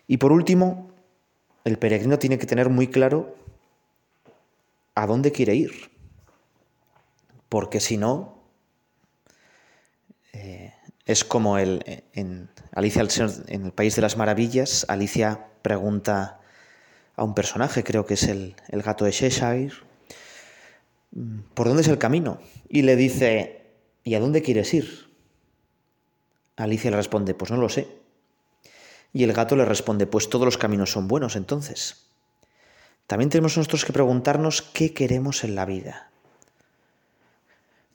Y 0.08 0.17
por 0.17 0.32
último, 0.32 0.91
el 1.63 1.78
peregrino 1.78 2.20
tiene 2.20 2.38
que 2.38 2.46
tener 2.46 2.70
muy 2.70 2.88
claro 2.88 3.36
a 4.96 5.06
dónde 5.06 5.32
quiere 5.32 5.56
ir 5.56 5.91
porque 7.52 7.82
si 7.82 7.98
no, 7.98 8.46
eh, 10.32 10.74
es 11.06 11.26
como 11.26 11.58
el, 11.58 12.06
en 12.14 12.50
Alicia 12.72 13.06
en 13.48 13.66
el 13.66 13.74
País 13.74 13.94
de 13.98 14.02
las 14.02 14.16
Maravillas, 14.16 14.86
Alicia 14.88 15.48
pregunta 15.62 16.40
a 17.18 17.26
un 17.26 17.36
personaje, 17.36 17.84
creo 17.84 18.06
que 18.06 18.14
es 18.14 18.24
el, 18.24 18.56
el 18.70 18.82
gato 18.82 19.04
de 19.04 19.12
Cheshire, 19.12 19.74
¿por 21.54 21.68
dónde 21.68 21.82
es 21.82 21.90
el 21.90 21.98
camino? 21.98 22.40
Y 22.70 22.84
le 22.84 22.96
dice, 22.96 23.66
¿y 24.06 24.16
a 24.16 24.22
dónde 24.22 24.42
quieres 24.42 24.74
ir? 24.74 25.12
Alicia 26.56 26.90
le 26.90 26.96
responde, 26.96 27.34
pues 27.34 27.52
no 27.52 27.58
lo 27.58 27.68
sé. 27.68 27.90
Y 29.12 29.26
el 29.26 29.34
gato 29.34 29.58
le 29.58 29.66
responde, 29.66 30.08
pues 30.08 30.30
todos 30.30 30.46
los 30.46 30.58
caminos 30.58 30.92
son 30.94 31.10
buenos 31.10 31.36
entonces. 31.36 32.06
También 33.08 33.30
tenemos 33.30 33.58
nosotros 33.58 33.84
que 33.84 33.92
preguntarnos 33.92 34.62
qué 34.62 34.94
queremos 34.94 35.44
en 35.44 35.56
la 35.56 35.66
vida. 35.66 36.11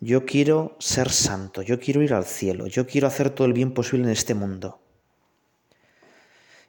Yo 0.00 0.26
quiero 0.26 0.76
ser 0.78 1.10
santo, 1.10 1.62
yo 1.62 1.80
quiero 1.80 2.02
ir 2.02 2.12
al 2.14 2.24
cielo, 2.24 2.66
yo 2.66 2.86
quiero 2.86 3.06
hacer 3.06 3.30
todo 3.30 3.46
el 3.46 3.52
bien 3.52 3.72
posible 3.72 4.04
en 4.04 4.12
este 4.12 4.34
mundo. 4.34 4.80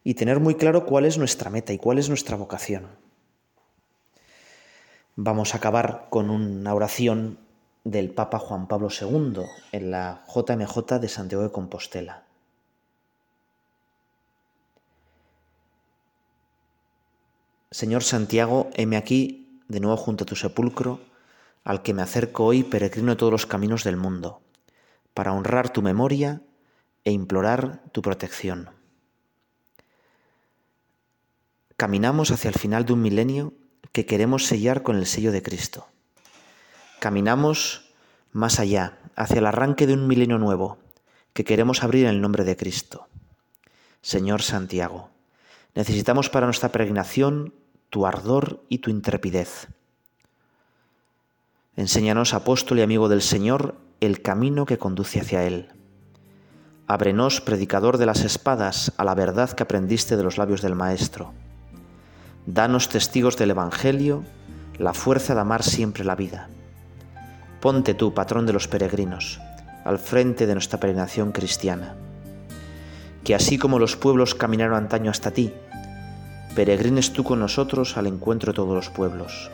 y 0.07 0.13
tener 0.13 0.39
muy 0.39 0.55
claro 0.55 0.85
cuál 0.85 1.03
es 1.03 1.17
nuestra 1.17 1.49
meta 1.49 1.73
y 1.73 1.79
cuál 1.79 1.99
es 1.99 2.07
nuestra 2.07 2.37
vocación. 2.37 2.87
Vamos 5.17 5.53
a 5.53 5.57
acabar 5.57 6.07
con 6.09 6.29
una 6.29 6.73
oración 6.73 7.39
del 7.83 8.11
Papa 8.11 8.39
Juan 8.39 8.69
Pablo 8.69 8.87
II 8.87 9.41
en 9.73 9.91
la 9.91 10.23
JMJ 10.33 11.01
de 11.01 11.09
Santiago 11.09 11.43
de 11.43 11.51
Compostela. 11.51 12.23
Señor 17.69 18.01
Santiago, 18.01 18.69
heme 18.75 18.95
aquí 18.95 19.59
de 19.67 19.81
nuevo 19.81 19.97
junto 19.97 20.23
a 20.23 20.27
tu 20.27 20.37
sepulcro, 20.37 21.01
al 21.67 21.81
que 21.81 21.93
me 21.93 22.01
acerco 22.01 22.45
hoy 22.45 22.63
peregrino 22.63 23.17
todos 23.17 23.29
los 23.29 23.45
caminos 23.45 23.83
del 23.83 23.97
mundo, 23.97 24.41
para 25.13 25.33
honrar 25.33 25.69
tu 25.69 25.81
memoria 25.81 26.41
e 27.03 27.11
implorar 27.11 27.83
tu 27.91 28.01
protección. 28.01 28.69
Caminamos 31.75 32.31
hacia 32.31 32.47
el 32.47 32.57
final 32.57 32.85
de 32.85 32.93
un 32.93 33.01
milenio 33.01 33.53
que 33.91 34.05
queremos 34.05 34.45
sellar 34.45 34.81
con 34.81 34.95
el 34.95 35.05
sello 35.05 35.33
de 35.33 35.41
Cristo. 35.41 35.89
Caminamos 37.01 37.93
más 38.31 38.61
allá, 38.61 38.99
hacia 39.17 39.39
el 39.39 39.45
arranque 39.45 39.87
de 39.87 39.93
un 39.95 40.07
milenio 40.07 40.37
nuevo, 40.37 40.77
que 41.33 41.43
queremos 41.43 41.83
abrir 41.83 42.05
en 42.05 42.11
el 42.11 42.21
nombre 42.21 42.45
de 42.45 42.55
Cristo. 42.55 43.09
Señor 44.01 44.41
Santiago, 44.41 45.09
necesitamos 45.75 46.29
para 46.29 46.47
nuestra 46.47 46.71
peregrinación 46.71 47.53
tu 47.89 48.05
ardor 48.05 48.63
y 48.69 48.77
tu 48.77 48.89
intrepidez. 48.89 49.67
Enséñanos, 51.77 52.33
apóstol 52.33 52.79
y 52.79 52.81
amigo 52.81 53.07
del 53.07 53.21
Señor, 53.21 53.75
el 54.01 54.23
camino 54.23 54.65
que 54.65 54.79
conduce 54.79 55.21
hacia 55.21 55.43
Él. 55.43 55.67
Ábrenos, 56.87 57.39
predicador 57.39 57.99
de 57.99 58.07
las 58.07 58.21
espadas, 58.21 58.93
a 58.97 59.03
la 59.03 59.13
verdad 59.13 59.51
que 59.51 59.61
aprendiste 59.61 60.17
de 60.17 60.23
los 60.23 60.39
labios 60.39 60.63
del 60.63 60.73
Maestro. 60.73 61.33
Danos 62.47 62.89
testigos 62.89 63.37
del 63.37 63.51
Evangelio, 63.51 64.23
la 64.79 64.95
fuerza 64.95 65.35
de 65.35 65.41
amar 65.41 65.61
siempre 65.61 66.03
la 66.03 66.15
vida. 66.15 66.49
Ponte 67.61 67.93
tú, 67.93 68.11
patrón 68.11 68.47
de 68.47 68.53
los 68.53 68.67
peregrinos, 68.67 69.39
al 69.85 69.99
frente 69.99 70.47
de 70.47 70.53
nuestra 70.53 70.79
peregrinación 70.79 71.31
cristiana. 71.31 71.95
Que 73.23 73.35
así 73.35 73.59
como 73.59 73.77
los 73.77 73.95
pueblos 73.95 74.33
caminaron 74.33 74.77
antaño 74.77 75.11
hasta 75.11 75.29
ti, 75.29 75.53
peregrines 76.55 77.13
tú 77.13 77.23
con 77.23 77.39
nosotros 77.39 77.97
al 77.97 78.07
encuentro 78.07 78.51
de 78.51 78.55
todos 78.55 78.73
los 78.73 78.89
pueblos. 78.89 79.51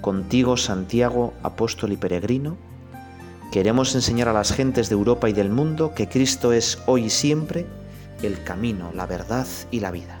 Contigo, 0.00 0.56
Santiago, 0.56 1.34
apóstol 1.42 1.92
y 1.92 1.96
peregrino, 1.96 2.56
queremos 3.52 3.94
enseñar 3.94 4.28
a 4.28 4.32
las 4.32 4.52
gentes 4.52 4.88
de 4.88 4.94
Europa 4.94 5.28
y 5.28 5.32
del 5.32 5.50
mundo 5.50 5.94
que 5.94 6.08
Cristo 6.08 6.52
es 6.52 6.78
hoy 6.86 7.04
y 7.04 7.10
siempre 7.10 7.66
el 8.22 8.42
camino, 8.44 8.92
la 8.94 9.06
verdad 9.06 9.46
y 9.70 9.80
la 9.80 9.90
vida. 9.90 10.15